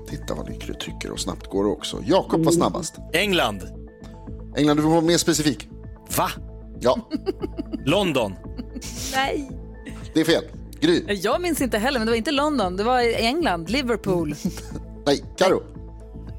[0.09, 2.03] Titta vad Nyckel tycker och snabbt går det också.
[2.05, 2.95] Jakob var snabbast.
[3.13, 3.61] England.
[4.57, 5.67] England, du får vara mer specifik.
[6.17, 6.29] Va?
[6.79, 7.09] Ja,
[7.85, 8.33] London.
[9.13, 9.49] Nej.
[10.13, 10.43] det är fel.
[10.79, 11.05] Gry.
[11.07, 12.77] Jag minns inte heller, men det var inte London.
[12.77, 14.35] Det var i England, Liverpool.
[15.05, 15.63] Nej, Karo.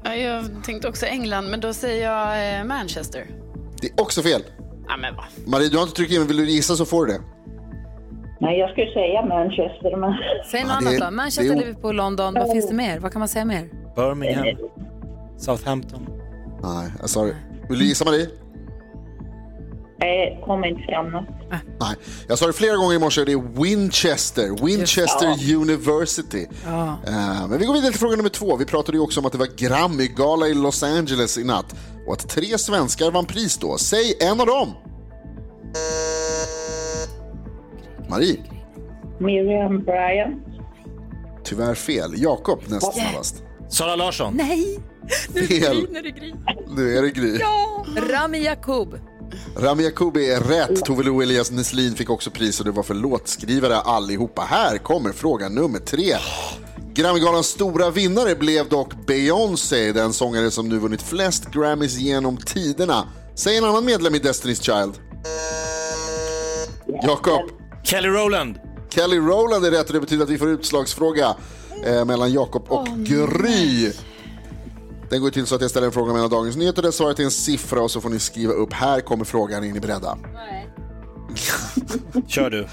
[0.03, 3.25] Ja, Jag tänkte också England, men då säger jag eh, Manchester.
[3.81, 4.41] Det är också fel.
[4.87, 5.23] Ja, men va?
[5.45, 6.27] Marie, du har inte tryckt in.
[6.27, 7.19] Vill du gissa så får du det.
[8.39, 10.13] Nej, jag skulle säga Manchester, men...
[10.51, 11.05] Säg något Ja, det- annat då.
[11.05, 12.33] det Manchester, är o- Liverpool, London.
[12.33, 12.99] Vad finns det mer?
[12.99, 13.69] Vad kan man säga mer?
[13.95, 14.45] Birmingham.
[15.37, 16.07] Southampton.
[16.63, 17.35] Nej, sa det.
[17.69, 18.27] Vill du gissa Marie?
[20.03, 21.25] Nej, kommer inte fram något.
[21.79, 21.95] Nej,
[22.27, 23.23] jag sa det flera gånger i morse.
[23.25, 24.65] Det är Winchester.
[24.65, 26.45] Winchester University.
[26.65, 26.97] Ja.
[27.07, 28.55] Eh, Men vi går vidare till fråga nummer två.
[28.57, 31.75] Vi pratade ju också om att det var Grammy-gala i Los Angeles i natt
[32.07, 33.77] och att tre svenskar vann pris då.
[33.77, 34.71] Säg en av dem.
[38.09, 38.37] Marie,
[39.19, 40.43] Miriam Bryant.
[41.43, 42.13] tyvärr fel.
[42.17, 43.43] Jakob näst snabbast.
[43.69, 44.33] Sara Larsson.
[44.37, 44.79] Nej!
[45.47, 45.87] Fel.
[45.91, 46.33] Nu är det Gry.
[46.75, 47.37] Nu är det Gry.
[47.39, 47.85] Ja!
[48.09, 48.99] Rami Yacoub.
[49.57, 50.85] Rami Yacobi är rätt.
[50.85, 54.41] Tove Lo Elias Neslin fick också pris och det var för låtskrivare allihopa.
[54.41, 56.15] Här kommer fråga nummer tre.
[56.93, 63.07] Grammygalans stora vinnare blev dock Beyoncé, den sångare som nu vunnit flest Grammys genom tiderna.
[63.35, 64.93] Säg en annan medlem i Destiny's Child.
[67.03, 67.41] Jakob.
[67.83, 68.59] Kelly Rowland.
[68.89, 71.35] Kelly Rowland är rätt och det betyder att vi får utslagsfråga
[71.85, 73.91] eh, mellan Jakob och Gry.
[75.13, 77.23] Den går till så att jag ställer en fråga mellan Dagens Nyheter där svaret är
[77.23, 78.73] en siffra och så får ni skriva upp.
[78.73, 80.17] Här kommer frågan, är ni beredda?
[82.27, 82.67] Kör du.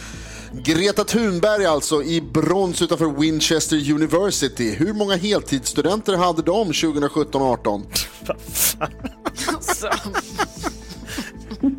[0.52, 4.74] Greta Thunberg alltså i brons utanför Winchester University.
[4.74, 7.82] Hur många heltidsstudenter hade de 2017-18?
[9.46, 9.88] Alltså,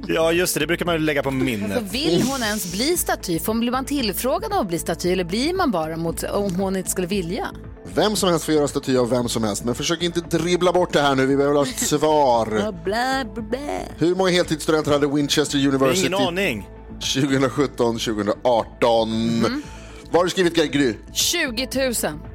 [0.07, 0.59] Ja, just det.
[0.59, 1.77] Det brukar man ju lägga på minnet.
[1.77, 3.39] Alltså, vill hon ens bli staty?
[3.39, 6.89] Får blir man tillfrågad att bli staty eller blir man bara mot om hon inte
[6.89, 7.47] skulle vilja?
[7.95, 10.93] Vem som helst får göra staty av vem som helst, men försök inte dribbla bort
[10.93, 11.25] det här nu.
[11.25, 12.45] Vi behöver ha ett svar.
[12.83, 13.59] Bla, bla, bla.
[13.97, 16.69] Hur många heltidsstudenter hade Winchester University Ingen aning.
[17.13, 19.09] 2017, 2018?
[19.39, 19.63] Mhm.
[20.11, 20.95] Vad har du skrivit Gry?
[21.13, 21.93] 20 000.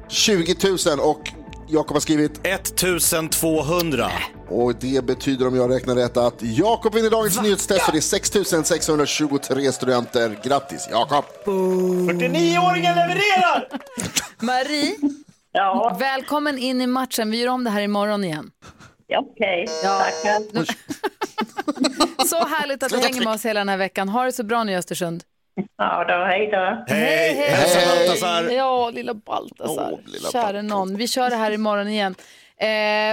[0.09, 1.31] 20 000 och
[1.67, 2.39] Jakob har skrivit?
[2.43, 4.11] 1200.
[4.49, 8.01] Och det betyder om jag räknar rätt att Jakob vinner dagens nyhetstest för det är
[8.01, 8.31] 6
[8.67, 10.39] 623 studenter.
[10.43, 11.25] Grattis Jakob!
[11.45, 13.67] 49-åringen levererar!
[14.39, 14.95] Marie,
[15.99, 17.31] välkommen in i matchen.
[17.31, 18.51] Vi gör om det här imorgon igen.
[19.17, 19.99] Okej, Ja.
[19.99, 20.65] tackar.
[22.27, 24.09] Så härligt att du hänger med oss hela den här veckan.
[24.09, 25.23] Ha det så bra nu i Östersund.
[25.77, 26.83] Ja då, hej då.
[26.95, 28.43] Hej, hälsa Baltasar.
[28.49, 29.97] Ja, lilla Baltasar.
[30.05, 30.95] Lilla Käre någon.
[30.97, 32.15] Vi kör det här imorgon igen.
[32.59, 32.67] Eh,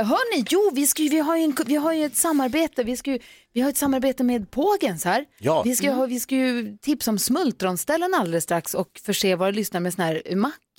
[0.06, 2.82] hörni, jo, vi, ska, ju- vi, har ju en, vi har ju ett samarbete.
[2.84, 3.18] Vi, ska, ju-
[3.52, 5.24] vi har ett samarbete med Pågens här.
[5.38, 5.62] Ja.
[5.62, 9.50] Vi, ska, ju ha, vi ska ju tipsa om smultronställen alldeles strax och förse våra
[9.50, 10.22] lyssnare med sån här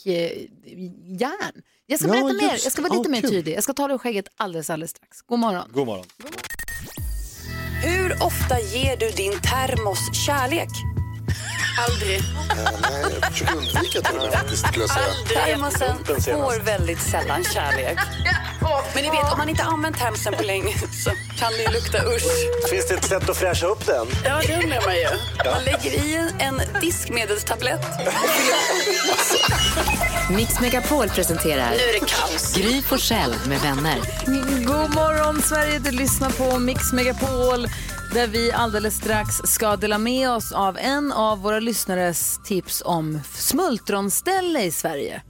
[0.06, 1.62] mackjärn.
[1.88, 3.30] Jag ska Ja, berätta mer, just jag ska vara lite Ja, mer kul.
[3.30, 3.56] tydlig.
[3.56, 5.22] Jag ska ta det ur skägget alldeles, alldeles strax.
[5.22, 5.70] God morgon.
[5.74, 6.06] God morgon.
[7.84, 10.70] Hur ofta ger du din termos kärlek?
[11.88, 12.22] Aldrig.
[12.82, 15.46] nej, jag försöker undvika till och med faktiskt skulle jag säga.
[15.46, 18.00] Termosen får väldigt sällan kärlek.
[18.94, 21.98] Men ni vet, om man inte använt termosen på länge så kan det ju lukta
[21.98, 22.70] usch.
[22.70, 24.08] Finns det ett sätt att fräscha upp den?
[24.24, 25.08] Ja, det undrar man ju.
[25.52, 27.86] Man lägger i en diskmedelstablett.
[30.30, 32.56] Mix Megapol presenterar Nu är det kaos.
[32.56, 34.00] Gry Forssell med vänner.
[34.66, 37.68] God morgon Sverige, du lyssnar på Mix Megapol
[38.16, 43.20] där vi alldeles strax ska dela med oss av en av våra lyssnares tips om
[43.34, 45.22] smultronställe i Sverige.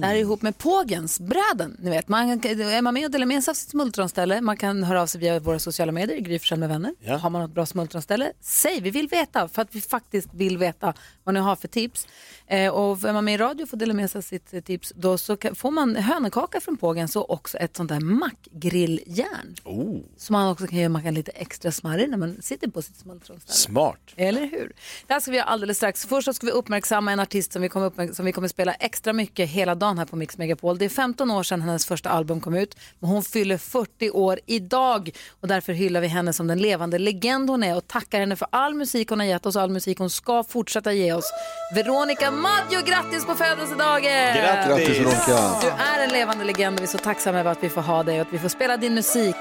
[0.00, 1.76] Det här är ihop med Pågens, bräden.
[1.78, 4.84] Ni vet, man, är man med och delar med sig av sitt smultronställe, man kan
[4.84, 6.94] höra av sig via våra sociala medier, Gry med vänner.
[7.00, 7.16] Ja.
[7.16, 10.94] Har man något bra smultronställe, säg, vi vill veta för att vi faktiskt vill veta
[11.24, 12.06] vad ni har för tips.
[12.46, 14.92] Eh, och är man med i radio får dela med sig av sitt eh, tips,
[14.96, 19.54] då så kan, får man hönökaka från Pågens och också ett sånt där mackgrilljärn.
[19.64, 22.96] Oh, Så man också kan göra mackan lite extra smarrig när man sitter på sitt
[22.96, 23.52] smultronställe.
[23.52, 24.00] smart.
[24.16, 24.72] Eller hur?
[25.06, 26.06] Det här ska vi göra alldeles strax.
[26.06, 29.12] Först så ska vi uppmärksamma en artist som vi, kommer som vi kommer spela extra
[29.12, 30.78] mycket hela dagen här på Mix Megapol.
[30.78, 34.40] Det är 15 år sedan hennes första album kom ut, men hon fyller 40 år
[34.46, 35.10] idag
[35.40, 38.48] och därför hyllar vi henne som den levande legend hon är och tackar henne för
[38.50, 41.32] all musik hon har gett oss och all musik hon ska fortsätta ge oss.
[41.74, 44.36] Veronica Maggio, grattis på födelsedagen!
[44.36, 45.60] Grattis Veronica!
[45.60, 48.02] Du är en levande legend och vi är så tacksamma över att vi får ha
[48.02, 49.36] dig och att vi får spela din musik.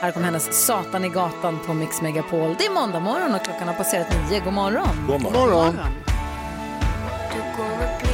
[0.00, 2.54] Här kommer hennes Satan i gatan på Mix Megapol.
[2.58, 4.40] Det är måndag morgon och klockan har passerat nio.
[4.40, 5.06] God morgon.
[5.06, 5.76] God God morgon.
[5.76, 8.05] morgon!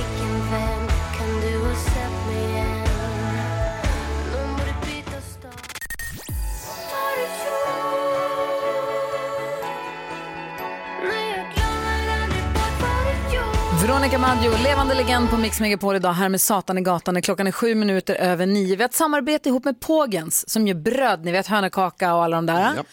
[13.83, 17.23] Veronica Maggio, levande legend på Mix Megapol idag här med Satan i gatan.
[17.23, 18.77] Klockan är sju minuter över nio.
[18.77, 22.37] Vi har ett samarbete ihop med Pågens som gör bröd, ni vet hönökaka och alla
[22.37, 22.85] de där.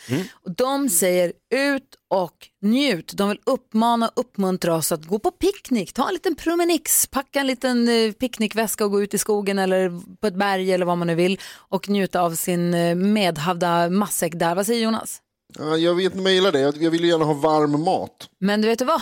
[0.46, 3.12] Och de säger ut och njut.
[3.16, 7.40] De vill uppmana och uppmuntra oss att gå på picknick, ta en liten promenix, packa
[7.40, 10.98] en liten eh, picknickväska och gå ut i skogen eller på ett berg eller vad
[10.98, 14.56] man nu vill och njuta av sin eh, medhavda matsäck där.
[14.56, 15.22] Vad säger Jonas?
[15.58, 16.60] Ja, jag vet inte om jag gillar det.
[16.60, 18.30] Jag vill ju gärna ha varm mat.
[18.40, 19.02] Men du vet vad?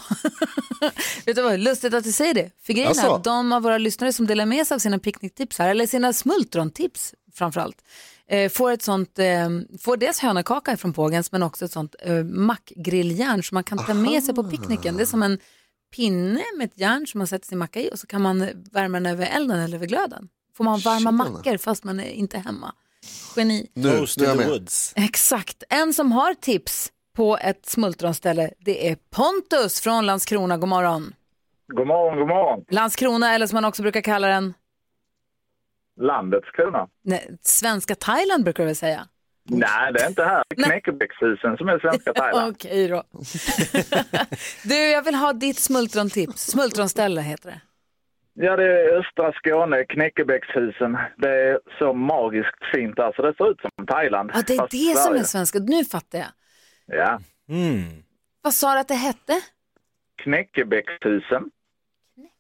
[1.26, 1.60] vet du vad?
[1.60, 2.52] Lustigt att du säger det.
[2.64, 3.14] För grejen är Jaså?
[3.14, 6.14] att de av våra lyssnare som delar med sig av sina picknicktips här, eller sina
[6.14, 7.84] smultrontips framförallt,
[8.28, 12.24] eh, får ett sånt, eh, får dels hönökaka från Pågens men också ett sånt eh,
[12.24, 14.98] mackgrilljärn som man kan ta med sig på picknicken.
[14.98, 15.40] Det är som en
[15.96, 19.00] pinne med ett järn som man sätter sin macka i och så kan man värma
[19.00, 20.30] den över elden eller över glöden.
[20.58, 22.74] Får man varma mackor fast man är inte hemma.
[23.36, 23.68] Geni.
[23.74, 24.60] Nu, Toast nu är in jag the med.
[24.60, 24.94] woods.
[24.96, 25.64] Exakt.
[25.70, 30.58] En som har tips på ett smultronställe, det är Pontus från Landskrona.
[30.58, 31.14] God morgon.
[31.74, 32.66] God morgon, god morgon.
[32.70, 34.54] Landskrona, eller som man också brukar kalla den,
[36.02, 36.88] Landets krona.
[37.04, 39.08] nej, svenska Thailand brukar du väl säga?
[39.50, 40.44] Nej, det är inte här.
[40.50, 42.56] Det är Knäckebrödshusen som är svenska Thailand.
[42.56, 43.04] Okej då.
[44.64, 46.42] du, jag vill ha ditt smultrontips.
[46.48, 47.62] Smultronställe heter det.
[48.40, 50.98] Ja, det är östra Skåne, Knäckebäckshusen.
[51.18, 53.00] Det är så magiskt fint.
[53.00, 54.32] Alltså, det ser ut som Thailand.
[54.34, 55.20] Ja, det är fast det som Sverige.
[55.20, 55.60] är svenska.
[55.60, 56.28] Nu fattar jag.
[56.86, 57.20] Ja.
[58.42, 59.42] Vad sa du att det hette?
[60.16, 61.52] Knäckebäckshusen.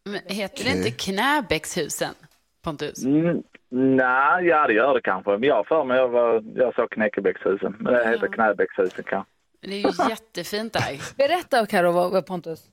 [0.05, 2.13] Men heter det inte Knäbäckshusen,
[2.63, 3.03] Pontus?
[3.05, 5.31] Mm, nej, ja det gör det kanske.
[5.31, 7.75] Men jag har för mig jag, var, jag sa Knäckebäckshusen.
[7.79, 9.31] Men det heter Knäbäckshusen kanske.
[9.61, 11.17] Det är ju jättefint där.
[11.17, 12.69] Berätta Karo, vad, vad Pontus.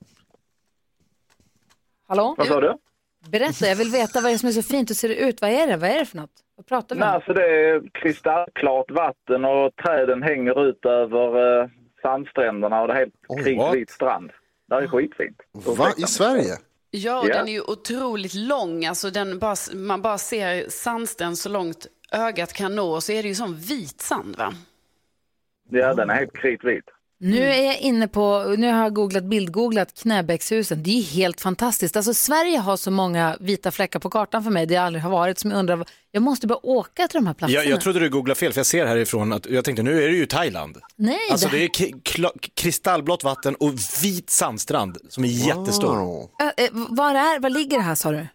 [2.09, 2.35] Hallå?
[2.39, 2.79] Vad sa du?
[3.31, 4.91] Berätta, jag vill veta vad det är som är så fint.
[4.91, 5.41] Hur ser det ut?
[5.41, 5.77] Vad är det?
[5.77, 6.31] Vad är det för något?
[6.57, 7.15] Vad pratar vi Nej, om?
[7.15, 11.69] alltså det är kristallklart vatten och träden hänger ut över eh,
[12.03, 13.45] sandstränderna och det är helt what?
[13.45, 14.31] kritvit strand.
[14.69, 15.37] Det är skitfint.
[15.53, 15.93] Va?
[15.97, 16.53] I Sverige?
[16.91, 17.35] Ja, och Ja.
[17.35, 18.87] den är ju otroligt lång.
[18.87, 22.91] Alltså den bara, man bara ser sandsten så långt ögat kan nå.
[22.91, 24.53] Och så är det ju som vit sand, va?
[25.71, 26.85] Ja, den är helt kritvit.
[27.27, 30.83] Nu är jag inne på, nu har jag googlat, bildgooglat Knäbäckshusen.
[30.83, 31.97] Det är helt fantastiskt.
[31.97, 35.11] Alltså Sverige har så många vita fläckar på kartan för mig, det jag aldrig har
[35.11, 37.63] varit, som jag undrar, jag måste bara åka till de här platserna.
[37.65, 40.09] Jag, jag trodde du googlade fel, för jag ser härifrån att jag tänkte nu är
[40.09, 40.77] det ju Thailand.
[40.97, 43.73] Nej, Alltså det- det är kristallblått vatten och
[44.03, 45.97] vit sandstrand som är jättestor.
[46.41, 48.27] Äh, äh, var, är, var ligger det här sa du?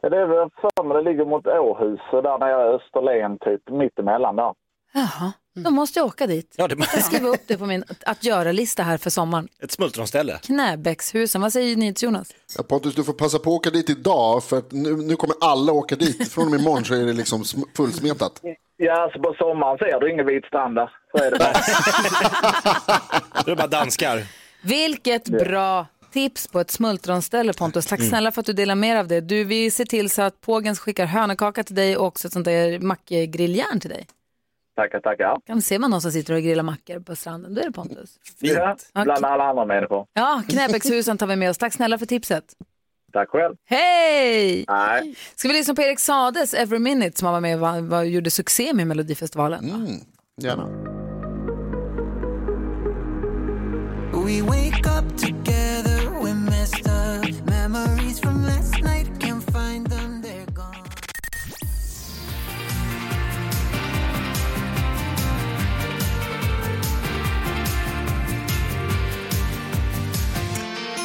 [0.00, 3.70] Ja, det är väl för det ligger mot Åhus och där nere i Österlen typ,
[3.80, 4.52] mittemellan där.
[4.94, 6.54] Jaha, då måste jag åka dit.
[6.56, 6.74] Ja, det...
[6.78, 9.48] Jag ska skriva upp det på min att göra-lista här för sommaren.
[9.62, 10.38] Ett smultronställe.
[10.42, 12.28] Knäbäckshusen, vad säger ni Jonas?
[12.56, 15.36] Ja, Pontus, du får passa på att åka dit idag för att nu, nu kommer
[15.40, 16.32] alla åka dit.
[16.32, 18.40] Från och med imorgon så är det liksom sm- fullsmetat.
[18.76, 20.90] Ja, alltså på sommaren ser du ingen vit strand där.
[21.16, 21.52] Så är det bara.
[23.44, 24.26] Det är bara danskar.
[24.62, 27.86] Vilket bra tips på ett smultronställe Pontus.
[27.86, 28.08] Tack Mm.
[28.10, 29.20] snälla för att du delar med dig av det.
[29.20, 32.44] Du, vi ser till så att Pågens skickar hönökaka till dig och också ett sånt
[32.44, 34.06] där mackgrilljärn till dig.
[34.76, 35.40] Tackar, tackar.
[35.46, 38.18] Kan se man någon som sitter och grillar mackor på stranden, då är det Pontus.
[38.38, 40.06] Ja, bland alla andra människor.
[40.12, 41.58] Ja, Knäbäckshusen tar vi med oss.
[41.58, 42.44] Tack snälla för tipset.
[43.12, 43.54] Tack själv.
[43.64, 44.64] Hej!
[44.68, 45.14] Nej.
[45.36, 48.30] Ska vi lyssna på Erik Sades Every Minute som han var med och var, gjorde
[48.30, 49.64] succé med Melodifestivalen?
[49.70, 50.00] Mm,
[50.40, 50.66] gärna.
[54.26, 57.53] We wake up together, we're messed up.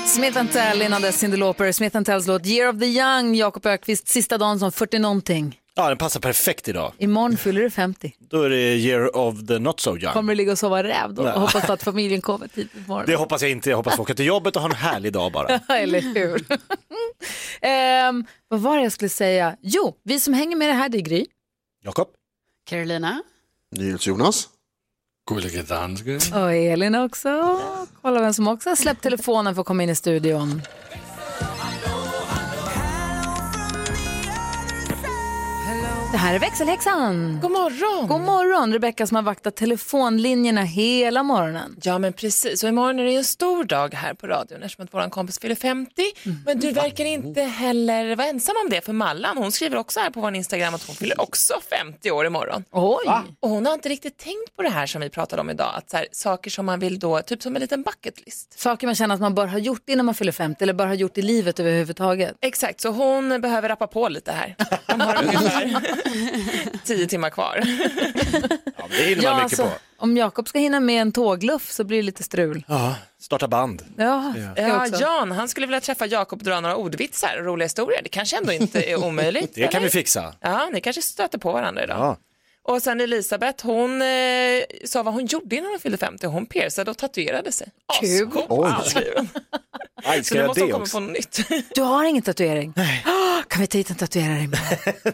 [0.10, 4.08] Smith Tell innan dess Cyndi Lauper, Smith Tells låt Year of the Young, Jakob Ökvist,
[4.08, 5.60] sista dagen som 40 någonting.
[5.76, 6.94] Ja, den passar perfekt idag.
[6.98, 8.16] Imorgon fyller du 50.
[8.20, 10.14] Då är det year of the not so young.
[10.14, 13.16] Kommer du ligga och sova räv då och hoppas att familjen kommer tidigt på Det
[13.16, 13.70] hoppas jag inte.
[13.70, 15.48] Jag hoppas få åka till jobbet och ha en härlig dag bara.
[15.80, 16.46] Eller hur?
[17.62, 19.58] Ehm, vad var det jag skulle säga?
[19.62, 21.26] Jo, vi som hänger med det här, det är Gry.
[21.84, 22.08] Jakob?
[22.70, 23.24] Carolina?
[24.00, 24.48] Jonas?
[25.30, 26.20] Gullige dansken.
[26.34, 27.60] Och Elin också.
[28.02, 30.62] Kolla vem som också har släppt telefonen för att komma in i studion.
[36.12, 37.40] Det här är växelhäxan.
[37.42, 38.08] God morgon.
[38.08, 41.76] God morgon, Rebecka som har vaktat telefonlinjerna hela morgonen.
[41.82, 42.64] Ja, men precis.
[42.64, 45.56] Och imorgon är det en stor dag här på radion eftersom att vår kompis fyller
[45.56, 46.02] 50.
[46.26, 46.38] Mm.
[46.46, 50.10] Men du verkar inte heller vara ensam om det, för Mallan hon skriver också här
[50.10, 52.64] på vår Instagram att hon fyller också 50 år imorgon.
[52.72, 53.10] Oj!
[53.40, 55.90] Och hon har inte riktigt tänkt på det här som vi pratade om idag, att
[55.90, 58.60] så här, saker som man vill då, typ som en liten bucket list.
[58.60, 60.94] Saker man känner att man bör ha gjort innan man fyller 50 eller bör ha
[60.94, 62.36] gjort i livet överhuvudtaget.
[62.42, 64.56] Exakt, så hon behöver rappa på lite här.
[64.88, 65.99] De har ungefär
[66.84, 67.62] 10 timmar kvar.
[68.90, 69.72] Det hinner man mycket alltså, på.
[69.98, 72.66] Om Jakob ska hinna med en tågluff så blir det lite strul.
[72.68, 73.84] Ja, starta band.
[73.98, 78.00] Ja, Ja, Jan, han skulle vilja träffa Jakob och dra några ordvitsar och roliga historier.
[78.04, 79.56] Det kanske ändå inte är omöjligt.
[79.56, 79.80] Det kan eller?
[79.82, 80.34] vi fixa.
[80.42, 81.98] Ja, ni kanske stöter på varandra idag.
[81.98, 82.18] Ja.
[82.70, 84.08] Och sen Elisabeth, hon eh,
[84.86, 86.28] sa vad hon gjorde innan hon fyllde 50.
[86.28, 87.68] Hon piercade och tatuerade sig.
[88.02, 88.30] Kul.
[88.50, 88.72] Oj.
[90.24, 90.98] Så nu jag måste hon det komma också?
[90.98, 91.40] på något nytt.
[91.76, 92.74] Du har ingen tatuering?
[93.06, 94.78] Ah, kan vi ta hit en tatuerare imorgon?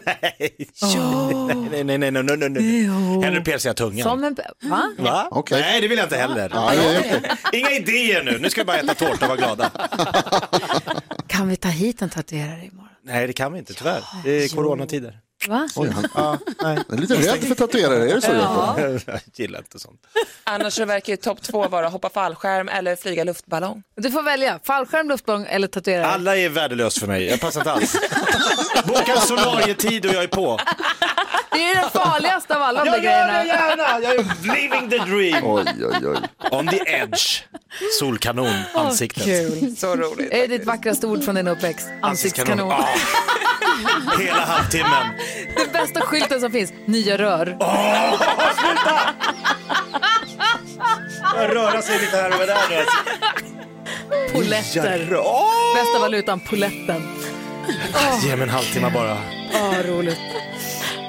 [1.70, 2.84] Nej, nej, nej, nej, nej, nej, nej.
[2.84, 3.22] Jo.
[3.22, 4.02] Hellre pierca tungan.
[4.02, 4.36] Som en...
[4.62, 4.94] Va?
[4.98, 5.42] Va?
[5.50, 6.50] Nej, det vill jag inte heller.
[6.54, 7.36] Ja, ja, ja.
[7.52, 9.70] Inga idéer nu, nu ska vi bara äta tårta och vara glada.
[11.26, 12.90] Kan vi ta hit en tatuerare imorgon?
[13.02, 14.02] Nej, det kan vi inte tyvärr.
[14.24, 15.20] Det är coronatider.
[15.48, 15.68] Va?
[15.76, 16.78] Oj, han, Ja, nej.
[16.88, 18.32] jag är lite rädd för tatuerare, är det så?
[18.32, 18.76] Ja.
[19.06, 20.00] Jag gillar inte sånt.
[20.44, 23.82] Annars så verkar ju topp två vara hoppa fallskärm eller flyga luftballong.
[23.96, 26.06] Du får välja, fallskärm, luftballong eller tatuerare.
[26.06, 27.96] Alla är värdelöst för mig, jag passar inte alls.
[28.84, 30.58] Boka solarietid och jag är på.
[31.56, 34.90] Det är den farligaste av alla de där Jag gör det gärna, jag är living
[34.90, 35.44] the dream.
[35.46, 36.16] Oj, oj, oj.
[36.50, 37.42] On the edge.
[37.98, 39.24] Solkanon, ansiktet.
[39.24, 39.76] Kul.
[39.76, 40.32] Så roligt.
[40.32, 41.88] Är det ditt vackraste ord från din uppväxt?
[42.02, 42.68] Ansiktskanon.
[42.68, 42.88] Ja.
[44.18, 45.06] Hela halvtimmen.
[45.56, 47.56] Den bästa skylten som finns, nya rör.
[51.36, 52.84] Jag röra sig lite här och där nu.
[54.32, 54.98] Poletter.
[55.76, 57.02] Bästa valutan, poletten.
[58.22, 59.16] Ge mig en halvtimme bara.
[59.54, 60.18] Åh, roligt.